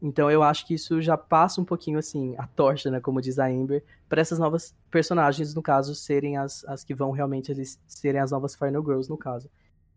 [0.01, 3.39] Então eu acho que isso já passa um pouquinho assim, a torcha, né, como diz
[3.39, 7.81] a Amber, para essas novas personagens, no caso, serem as, as que vão realmente eles,
[7.89, 9.51] serem as novas Final Girls, no caso.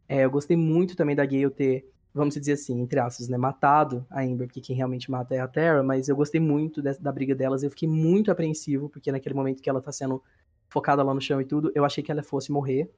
[0.08, 4.06] É, eu gostei muito também da Gale ter, vamos dizer assim, entre aspas, né, matado
[4.10, 7.12] a Amber, porque quem realmente mata é a Terra, mas eu gostei muito de, da
[7.12, 10.24] briga delas, eu fiquei muito apreensivo, porque naquele momento que ela tá sendo
[10.70, 12.90] focada lá no chão e tudo, eu achei que ela fosse morrer,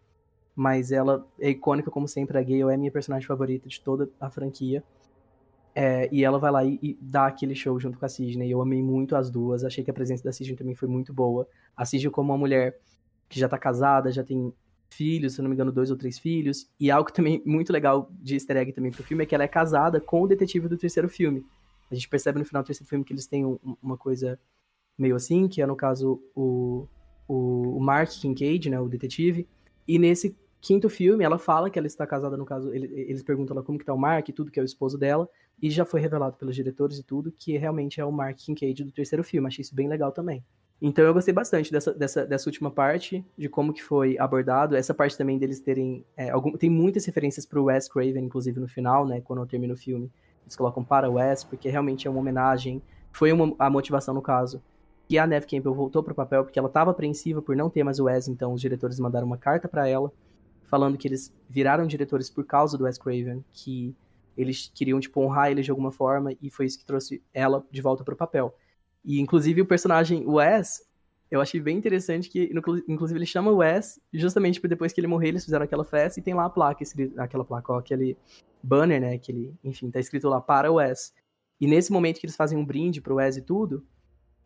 [0.56, 4.30] mas ela é icônica como sempre, a Gale é minha personagem favorita de toda a
[4.30, 4.84] franquia.
[5.74, 8.52] É, e ela vai lá e, e, dá aquele show junto com a Sidney.
[8.52, 11.48] Eu amei muito as duas, achei que a presença da Sidney também foi muito boa.
[11.76, 12.78] A Sidney como uma mulher
[13.30, 14.54] que já tá casada, já tem
[14.90, 16.70] filhos, se não me engano, dois ou três filhos.
[16.80, 19.48] E algo também muito legal de easter egg também pro filme é que ela é
[19.48, 21.46] casada com o detetive do terceiro filme.
[21.90, 24.40] A gente percebe no final do terceiro filme que eles têm um, uma coisa
[24.98, 26.88] meio assim, que é no caso o,
[27.28, 29.48] o, o Mark Kincaid, né, o detetive.
[29.88, 33.66] E nesse quinto filme, ela fala que ela está casada, no caso, eles perguntam ela
[33.66, 35.28] como que tá o Mark e tudo, que é o esposo dela,
[35.62, 38.92] e já foi revelado pelos diretores e tudo, que realmente é o Mark Kincaid do
[38.92, 39.48] terceiro filme.
[39.48, 40.44] Achei isso bem legal também.
[40.80, 44.76] Então eu gostei bastante dessa, dessa, dessa última parte, de como que foi abordado.
[44.76, 46.04] Essa parte também deles terem.
[46.18, 49.22] É, algum, tem muitas referências pro Wes Craven, inclusive no final, né?
[49.22, 50.12] Quando termina o filme.
[50.44, 52.82] Eles colocam para o Wes, porque realmente é uma homenagem.
[53.12, 54.60] Foi uma, a motivação, no caso,
[55.08, 58.00] que a Neve Campbell voltou pro papel, porque ela estava apreensiva por não ter mais
[58.00, 60.12] o Wes, então os diretores mandaram uma carta para ela
[60.72, 63.94] falando que eles viraram diretores por causa do Wes Craven, que
[64.38, 67.82] eles queriam, tipo, honrar ele de alguma forma, e foi isso que trouxe ela de
[67.82, 68.56] volta pro papel.
[69.04, 70.88] E, inclusive, o personagem Wes,
[71.30, 72.50] eu achei bem interessante que,
[72.88, 76.24] inclusive, ele chama Wes, justamente tipo, depois que ele morreu, eles fizeram aquela festa, e
[76.24, 76.86] tem lá a placa,
[77.18, 78.18] aquela placa, ó, aquele
[78.64, 81.14] banner, né, aquele, enfim, tá escrito lá, para Wes.
[81.60, 83.86] E nesse momento que eles fazem um brinde pro Wes e tudo,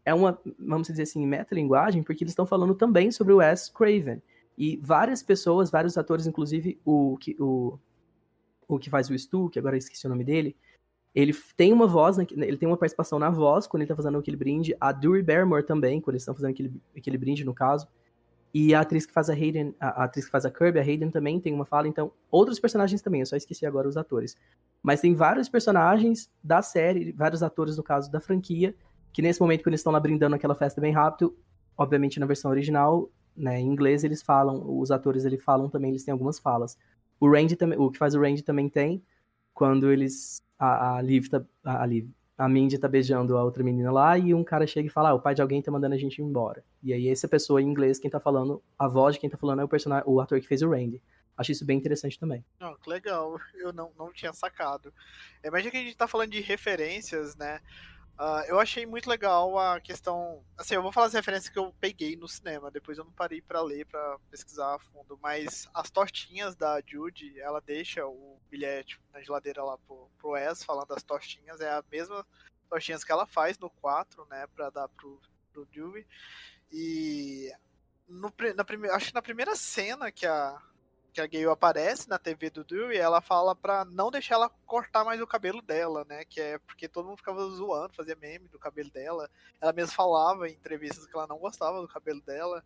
[0.03, 4.21] é uma, vamos dizer assim, metalinguagem, porque eles estão falando também sobre o Wes Craven.
[4.58, 7.78] E várias pessoas, vários atores, inclusive o que, o,
[8.68, 10.56] o que faz o Stu, que agora eu esqueci o nome dele,
[11.14, 14.36] ele tem uma voz, ele tem uma participação na voz quando ele tá fazendo aquele
[14.36, 14.76] brinde.
[14.82, 17.88] A Dewey Barrymore também, quando eles estão fazendo aquele, aquele brinde, no caso.
[18.53, 20.82] E a atriz que faz a Hayden, a, a atriz que faz a Kirby, a
[20.82, 24.38] Hayden também tem uma fala, então outros personagens também, eu só esqueci agora os atores.
[24.82, 28.74] Mas tem vários personagens da série, vários atores no caso da franquia,
[29.12, 31.36] que nesse momento quando eles estão lá brindando aquela festa bem rápido,
[31.78, 36.03] obviamente na versão original, né, em inglês eles falam, os atores eles falam também, eles
[36.03, 36.77] têm algumas falas.
[37.19, 39.03] O Randy também, o que faz o Randy também tem,
[39.53, 43.63] quando eles a, a Liv tá, a, a Liv, a Mindy tá beijando a outra
[43.63, 45.95] menina lá e um cara chega e fala, ah, o pai de alguém tá mandando
[45.95, 46.63] a gente embora.
[46.83, 49.61] E aí essa pessoa em inglês, quem tá falando, a voz de quem tá falando
[49.61, 51.01] é o personagem, o ator que fez o Randy.
[51.38, 52.43] Acho isso bem interessante também.
[52.88, 54.93] Legal, eu não, não tinha sacado.
[55.43, 57.59] Imagina que a gente tá falando de referências, né?
[58.18, 60.41] Uh, eu achei muito legal a questão.
[60.57, 63.41] Assim, eu vou falar as referências que eu peguei no cinema, depois eu não parei
[63.41, 65.20] para ler, para pesquisar a fundo.
[65.22, 70.63] Mas as tortinhas da Judy, ela deixa o bilhete na geladeira lá pro, pro Wes,
[70.63, 72.26] falando das tortinhas, é a mesma
[72.70, 76.05] tortinhas que ela faz no 4, né, pra dar pro, pro Dewey.
[76.72, 77.51] E
[78.07, 80.57] no, na acho que na primeira cena que a,
[81.16, 85.05] que a Gale aparece na TV do Dewey, ela fala pra não deixar ela cortar
[85.05, 86.26] mais o cabelo dela, né?
[86.26, 89.30] Que é porque todo mundo ficava zoando, fazia meme do cabelo dela.
[89.61, 92.61] Ela mesma falava em entrevistas que ela não gostava do cabelo dela.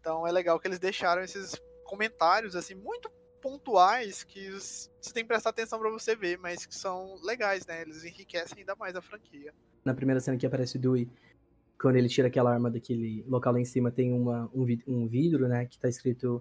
[0.00, 3.10] Então é legal que eles deixaram esses comentários, assim, muito
[3.42, 7.82] pontuais que você tem que prestar atenção para você ver, mas que são legais, né?
[7.82, 9.52] Eles enriquecem ainda mais a franquia.
[9.84, 11.10] Na primeira cena que aparece o Dewey,
[11.78, 15.48] quando ele tira aquela arma daquele local lá em cima, tem uma, um, um vidro,
[15.48, 15.66] né?
[15.66, 16.40] Que tá escrito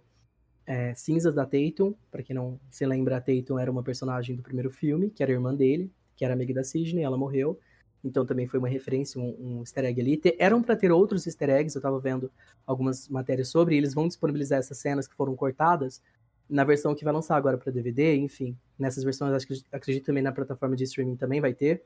[0.65, 4.43] é, Cinzas da Tatum, para quem não se lembra, a Tatum era uma personagem do
[4.43, 7.59] primeiro filme, que era irmã dele, que era amiga da Sidney, ela morreu.
[8.03, 10.21] Então também foi uma referência, um, um easter egg ali.
[10.37, 12.31] eram para ter outros easter eggs, eu tava vendo
[12.65, 16.01] algumas matérias sobre, e eles vão disponibilizar essas cenas que foram cortadas
[16.49, 18.57] na versão que vai lançar agora para DVD, enfim.
[18.77, 21.81] Nessas versões, acho que acredito também na plataforma de streaming também vai ter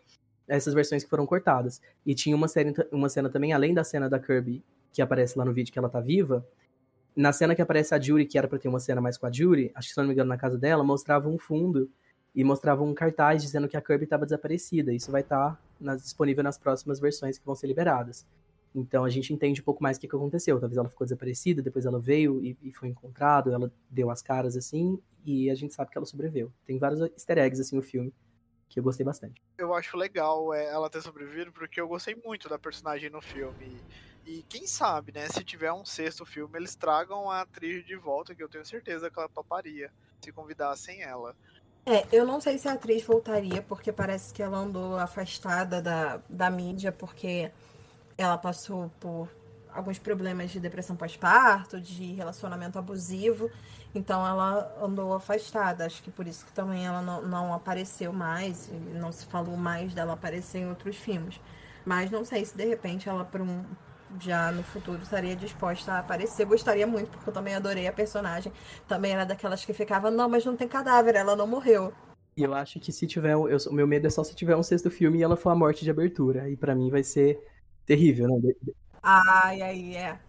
[0.47, 1.81] essas versões que foram cortadas.
[2.05, 5.45] E tinha uma, série, uma cena também, além da cena da Kirby, que aparece lá
[5.45, 6.45] no vídeo que ela tá viva,
[7.17, 9.31] na cena que aparece a Judy, que era pra ter uma cena mais com a
[9.31, 11.89] Judy, acho que se não me engano na casa dela, mostrava um fundo
[12.33, 14.93] e mostrava um cartaz dizendo que a Kirby estava desaparecida.
[14.93, 18.23] Isso vai estar tá disponível nas próximas versões que vão ser liberadas.
[18.75, 20.59] Então a gente entende um pouco mais o que, que aconteceu.
[20.59, 24.55] Talvez ela ficou desaparecida, depois ela veio e, e foi encontrada, ela deu as caras
[24.55, 26.53] assim, e a gente sabe que ela sobreviveu.
[26.67, 28.13] Tem vários easter eggs assim no filme
[28.69, 29.41] que eu gostei bastante.
[29.57, 33.81] Eu acho legal é, ela ter sobrevivido, porque eu gostei muito da personagem no filme.
[34.49, 38.43] Quem sabe, né, se tiver um sexto filme, eles tragam a atriz de volta, que
[38.43, 41.35] eu tenho certeza que ela toparia, se convidassem ela.
[41.85, 46.19] É, eu não sei se a atriz voltaria, porque parece que ela andou afastada da,
[46.29, 47.49] da mídia, porque
[48.17, 49.29] ela passou por
[49.73, 53.49] alguns problemas de depressão pós-parto, de relacionamento abusivo,
[53.95, 55.85] então ela andou afastada.
[55.85, 59.93] Acho que por isso que também ela não, não apareceu mais, não se falou mais
[59.93, 61.39] dela aparecer em outros filmes.
[61.85, 63.63] Mas não sei se de repente ela, por um,
[64.21, 66.45] já no futuro estaria disposta a aparecer.
[66.45, 68.51] Gostaria muito, porque eu também adorei a personagem.
[68.87, 71.93] Também era daquelas que ficava, não, mas não tem cadáver, ela não morreu.
[72.35, 73.33] E eu acho que se tiver.
[73.33, 75.55] Eu, o meu medo é só se tiver um sexto filme e ela for a
[75.55, 76.49] morte de abertura.
[76.49, 77.39] E para mim vai ser
[77.85, 78.53] terrível, né?
[79.01, 80.19] Ai, aí, é.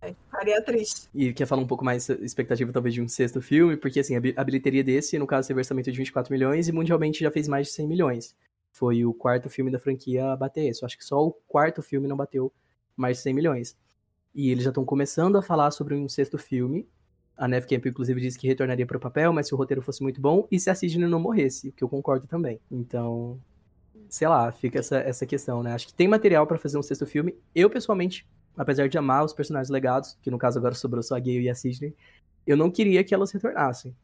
[0.00, 1.08] Ficaria triste.
[1.14, 4.44] E quer falar um pouco mais expectativa, talvez, de um sexto filme, porque assim, a
[4.44, 7.74] bilheteria desse, no caso, teve orçamento de 24 milhões e mundialmente já fez mais de
[7.74, 8.34] 100 milhões.
[8.72, 10.86] Foi o quarto filme da franquia a bater isso.
[10.86, 12.52] Acho que só o quarto filme não bateu
[13.00, 13.76] mais de 100 milhões.
[14.34, 16.88] E eles já estão começando a falar sobre um sexto filme.
[17.36, 20.02] A Neve Camp, inclusive, disse que retornaria para o papel, mas se o roteiro fosse
[20.02, 22.60] muito bom e se a Sidney não morresse, o que eu concordo também.
[22.70, 23.40] Então,
[24.08, 25.72] sei lá, fica essa, essa questão, né?
[25.72, 27.34] Acho que tem material para fazer um sexto filme.
[27.54, 31.18] Eu, pessoalmente, apesar de amar os personagens legados, que no caso agora sobrou só a
[31.18, 31.96] Gale e a Sidney,
[32.46, 33.96] eu não queria que elas retornassem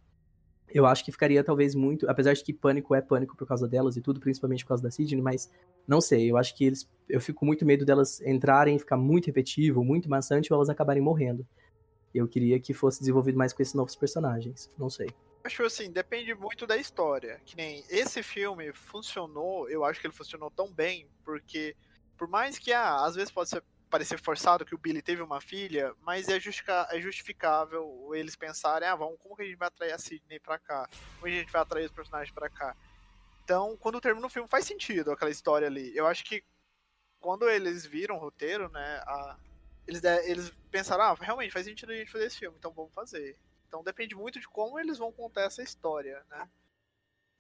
[0.77, 3.97] eu acho que ficaria talvez muito, apesar de que pânico é pânico por causa delas
[3.97, 5.51] e tudo, principalmente por causa da Sidney, mas
[5.89, 9.83] não sei, eu acho que eles, eu fico muito medo delas entrarem, ficar muito repetitivo,
[9.83, 11.47] muito maçante ou elas acabarem morrendo.
[12.15, 15.09] Eu queria que fosse desenvolvido mais com esses novos personagens, não sei.
[15.43, 17.41] Acho assim, depende muito da história.
[17.47, 21.75] Que nem esse filme funcionou, eu acho que ele funcionou tão bem, porque
[22.19, 23.63] por mais que ah, às vezes pode ser
[23.97, 28.95] parecer forçado que o Billy teve uma filha, mas é, é justificável eles pensarem, ah,
[28.95, 30.87] vamos, como que a gente vai atrair a Sidney pra cá?
[31.15, 32.77] Como a gente vai atrair os personagens pra cá?
[33.43, 35.97] Então, quando termina o filme, faz sentido aquela história ali.
[35.97, 36.45] Eu acho que
[37.19, 39.39] quando eles viram o roteiro, né, a,
[39.89, 43.35] eles, eles pensaram, ah, realmente faz sentido a gente fazer esse filme, então vamos fazer.
[43.67, 46.47] Então depende muito de como eles vão contar essa história, né?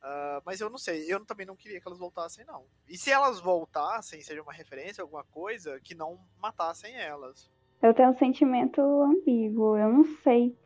[0.03, 2.65] Uh, mas eu não sei, eu também não queria que elas voltassem, não.
[2.89, 7.51] E se elas voltassem, seja uma referência, alguma coisa, que não matassem elas.
[7.83, 10.57] Eu tenho um sentimento ambíguo, eu não sei.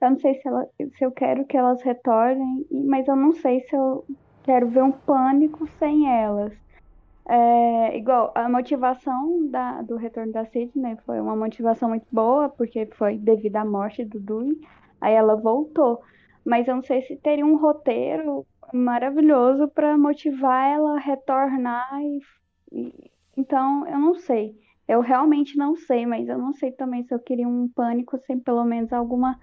[0.00, 3.60] Eu não sei se, ela, se eu quero que elas retornem, mas eu não sei
[3.60, 4.04] se eu
[4.42, 6.52] quero ver um pânico sem elas.
[7.28, 12.86] É, igual, a motivação da, do retorno da Sidney foi uma motivação muito boa, porque
[12.92, 14.60] foi devido à morte do Dewey,
[15.00, 16.02] aí ela voltou.
[16.44, 22.00] Mas eu não sei se teria um roteiro maravilhoso para motivar ela a retornar.
[22.00, 22.20] E,
[22.72, 24.58] e, então, eu não sei.
[24.88, 28.38] Eu realmente não sei, mas eu não sei também se eu queria um pânico sem
[28.38, 29.38] pelo menos alguma,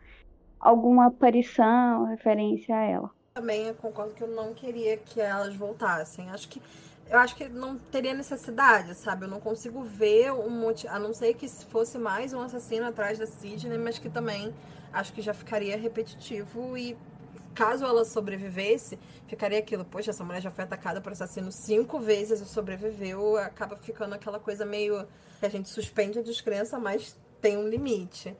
[0.59, 3.11] alguma aparição, referência a ela.
[3.33, 6.29] Também eu concordo que eu não queria que elas voltassem.
[6.29, 6.61] Acho que
[7.09, 9.25] eu acho que não teria necessidade, sabe?
[9.25, 13.19] Eu não consigo ver um monte, a não ser que fosse mais um assassino atrás
[13.19, 14.53] da Sidney, mas que também
[14.91, 16.97] acho que já ficaria repetitivo e
[17.53, 22.41] caso ela sobrevivesse, ficaria aquilo, poxa, essa mulher já foi atacada por assassino cinco vezes
[22.41, 25.07] e sobreviveu, acaba ficando aquela coisa meio
[25.39, 28.35] que a gente suspende a descrença, mas tem um limite.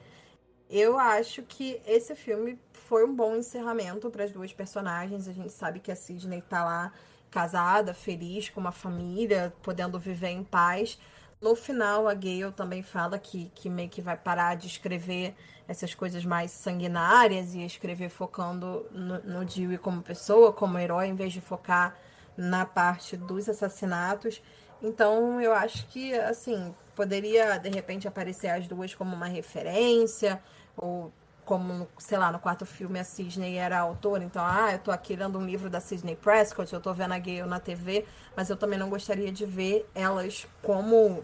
[0.70, 5.28] Eu acho que esse filme foi um bom encerramento para as duas personagens.
[5.28, 6.92] A gente sabe que a Sidney tá lá
[7.30, 10.98] casada, feliz, com uma família, podendo viver em paz.
[11.44, 15.36] No final, a Gale também fala que, que meio que vai parar de escrever
[15.68, 21.16] essas coisas mais sanguinárias e escrever focando no, no Dewey como pessoa, como herói, em
[21.16, 21.98] vez de focar
[22.38, 24.42] na parte dos assassinatos.
[24.82, 30.42] Então, eu acho que, assim, poderia, de repente, aparecer as duas como uma referência,
[30.78, 31.12] ou
[31.44, 34.92] como, sei lá, no quarto filme a Sidney era a autora, então, ah, eu tô
[34.92, 38.50] aqui lendo um livro da Sidney Prescott, eu tô vendo a Gale na TV, mas
[38.50, 41.22] eu também não gostaria de ver elas como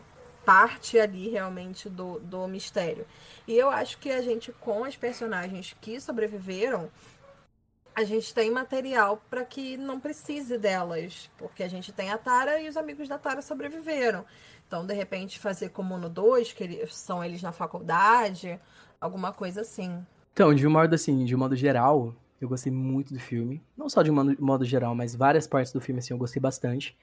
[0.50, 3.06] parte ali realmente do, do mistério.
[3.47, 6.89] E eu acho que a gente, com as personagens que sobreviveram,
[7.93, 12.60] a gente tem material para que não precise delas, porque a gente tem a Tara
[12.60, 14.26] e os amigos da Tara sobreviveram.
[14.68, 18.60] Então, de repente, fazer como no 2, que eles, são eles na faculdade,
[19.00, 20.04] alguma coisa assim.
[20.34, 23.62] Então, de um modo assim, de um modo geral, eu gostei muito do filme.
[23.78, 26.41] Não só de um modo, modo geral, mas várias partes do filme assim eu gostei
[26.41, 26.97] bastante.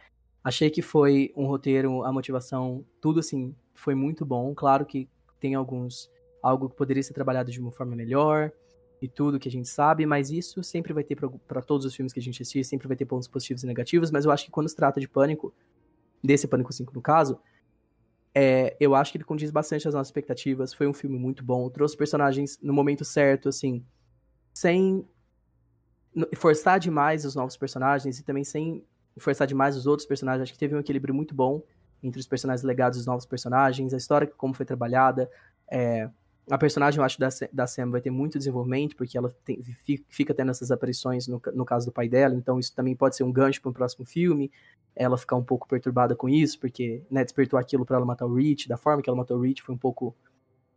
[0.46, 4.54] Achei que foi um roteiro, a motivação, tudo assim, foi muito bom.
[4.54, 5.08] Claro que
[5.40, 6.08] tem alguns
[6.40, 8.52] algo que poderia ser trabalhado de uma forma melhor
[9.02, 12.12] e tudo que a gente sabe, mas isso sempre vai ter para todos os filmes
[12.12, 14.52] que a gente assiste, sempre vai ter pontos positivos e negativos, mas eu acho que
[14.52, 15.52] quando se trata de Pânico,
[16.22, 17.40] desse Pânico 5 no caso,
[18.32, 20.72] é, eu acho que ele condiz bastante as nossas expectativas.
[20.72, 21.68] Foi um filme muito bom.
[21.68, 23.84] Trouxe personagens no momento certo, assim,
[24.54, 25.04] sem
[26.36, 28.84] forçar demais os novos personagens e também sem
[29.18, 30.42] forçar demais os outros personagens.
[30.42, 31.62] Acho que teve um equilíbrio muito bom
[32.02, 35.30] entre os personagens legados e os novos personagens, a história, como foi trabalhada.
[35.70, 36.08] É,
[36.50, 39.60] a personagem, eu acho, da, da Sam vai ter muito desenvolvimento, porque ela tem,
[40.08, 43.24] fica tendo essas aparições no, no caso do pai dela, então isso também pode ser
[43.24, 44.50] um gancho para um próximo filme
[44.96, 48.34] ela ficar um pouco perturbada com isso, porque né, despertou aquilo para ela matar o
[48.34, 50.16] Rich, da forma que ela matou o Rich, foi um pouco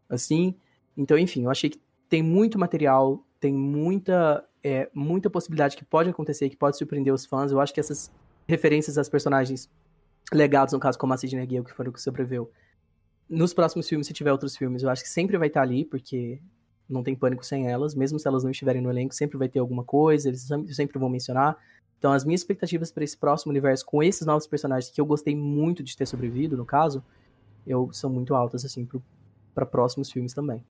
[0.10, 0.54] assim.
[0.98, 6.10] Então, enfim, eu achei que tem muito material, tem muita, é, muita possibilidade que pode
[6.10, 7.52] acontecer, que pode surpreender os fãs.
[7.52, 8.12] Eu acho que essas
[8.50, 9.70] referências às personagens
[10.34, 12.52] legados, no caso como a Sidney Gale, que foram o que sobreviveu,
[13.30, 16.42] nos próximos filmes, se tiver outros filmes, eu acho que sempre vai estar ali, porque
[16.90, 19.60] não tem pânico sem elas, mesmo se elas não estiverem no elenco, sempre vai ter
[19.60, 21.56] alguma coisa, eles sempre vão mencionar.
[22.00, 25.36] Então, as minhas expectativas para esse próximo universo, com esses novos personagens que eu gostei
[25.36, 27.04] muito de ter sobrevivido, no caso,
[27.68, 28.88] eu são muito altas, assim,
[29.54, 30.66] para próximos filmes também.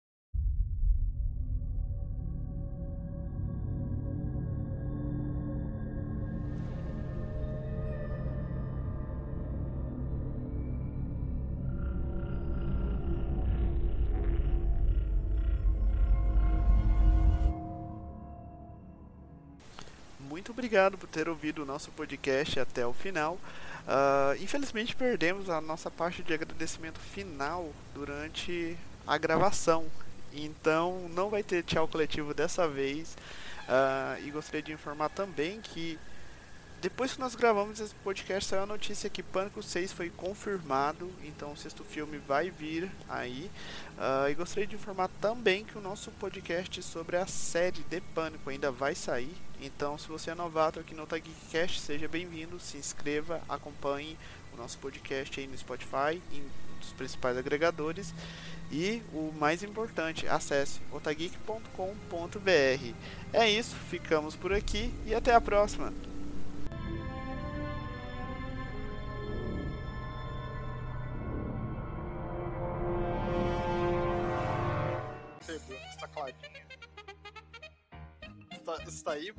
[20.70, 23.40] Obrigado por ter ouvido o nosso podcast até o final.
[23.88, 29.88] Uh, infelizmente perdemos a nossa parte de agradecimento final durante a gravação.
[30.32, 33.18] Então não vai ter tchau coletivo dessa vez.
[33.64, 35.98] Uh, e gostaria de informar também que
[36.82, 41.52] depois que nós gravamos esse podcast, saiu a notícia que Pânico 6 foi confirmado, então
[41.52, 43.52] o sexto filme vai vir aí.
[43.98, 48.50] Uh, e gostaria de informar também que o nosso podcast sobre a série de Pânico
[48.50, 49.36] ainda vai sair.
[49.62, 54.18] Então, se você é novato aqui no Tagcast, seja bem-vindo, se inscreva, acompanhe
[54.54, 56.44] o nosso podcast aí no Spotify, em
[56.80, 58.14] dos principais agregadores.
[58.72, 62.94] E o mais importante, acesse otageek.com.br.
[63.34, 65.92] É isso, ficamos por aqui e até a próxima!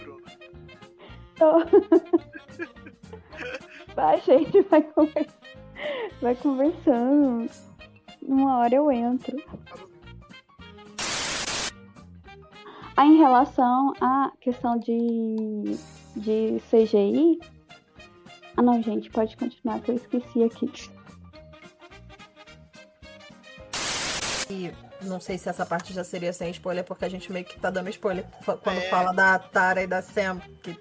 [0.01, 0.23] Bruno?
[1.37, 1.61] Tô.
[3.95, 5.35] vai, gente, vai, conversando.
[6.21, 7.51] vai conversando.
[8.23, 9.37] Uma hora eu entro.
[12.97, 15.63] Ah, em relação à questão de,
[16.17, 17.39] de CGI,
[18.57, 20.71] Ah não, gente, pode continuar que eu esqueci aqui.
[24.51, 27.59] E não sei se essa parte já seria sem spoiler, porque a gente meio que
[27.59, 28.25] tá dando spoiler
[28.63, 28.89] quando É.
[28.89, 30.79] fala da Tara e da Sam, que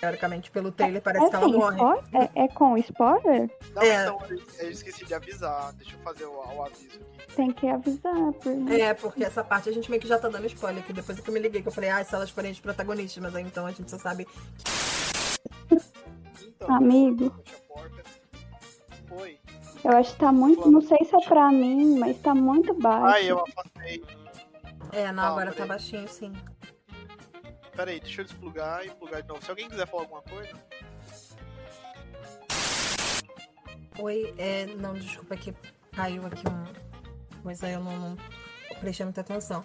[0.00, 1.76] teoricamente pelo trailer parece é, que ela morre.
[1.76, 2.30] spoiler?
[2.34, 3.50] É, é com spoiler?
[3.74, 4.02] Não, É.
[4.02, 4.18] então
[4.58, 5.72] eu esqueci de avisar.
[5.74, 7.34] Deixa eu fazer o, o aviso aqui.
[7.36, 8.32] Tem que avisar.
[8.32, 8.72] Por...
[8.72, 11.28] É, porque essa parte a gente meio que já tá dando spoiler, que depois que
[11.28, 13.66] eu me liguei, que eu falei, ah, se elas forem as protagonistas, mas aí então
[13.66, 14.26] a gente só sabe.
[16.42, 17.30] Então, Amigo.
[17.44, 18.19] fecha a porta.
[19.84, 20.70] Eu acho que tá muito.
[20.70, 23.06] Não sei se é pra mim, mas tá muito baixo.
[23.06, 24.02] Ai, eu afastei.
[24.92, 25.68] É, não, Ah, agora tá peraí.
[25.68, 26.32] baixinho, sim.
[27.74, 29.42] Pera aí, deixa eu desplugar e plugar de novo.
[29.42, 30.52] Se alguém quiser falar alguma coisa.
[33.98, 34.66] Oi, é.
[34.76, 35.54] Não, desculpa, é que
[35.92, 36.66] caiu aqui um.
[37.42, 38.16] Pois aí eu não, não
[38.80, 39.64] prestei muita atenção.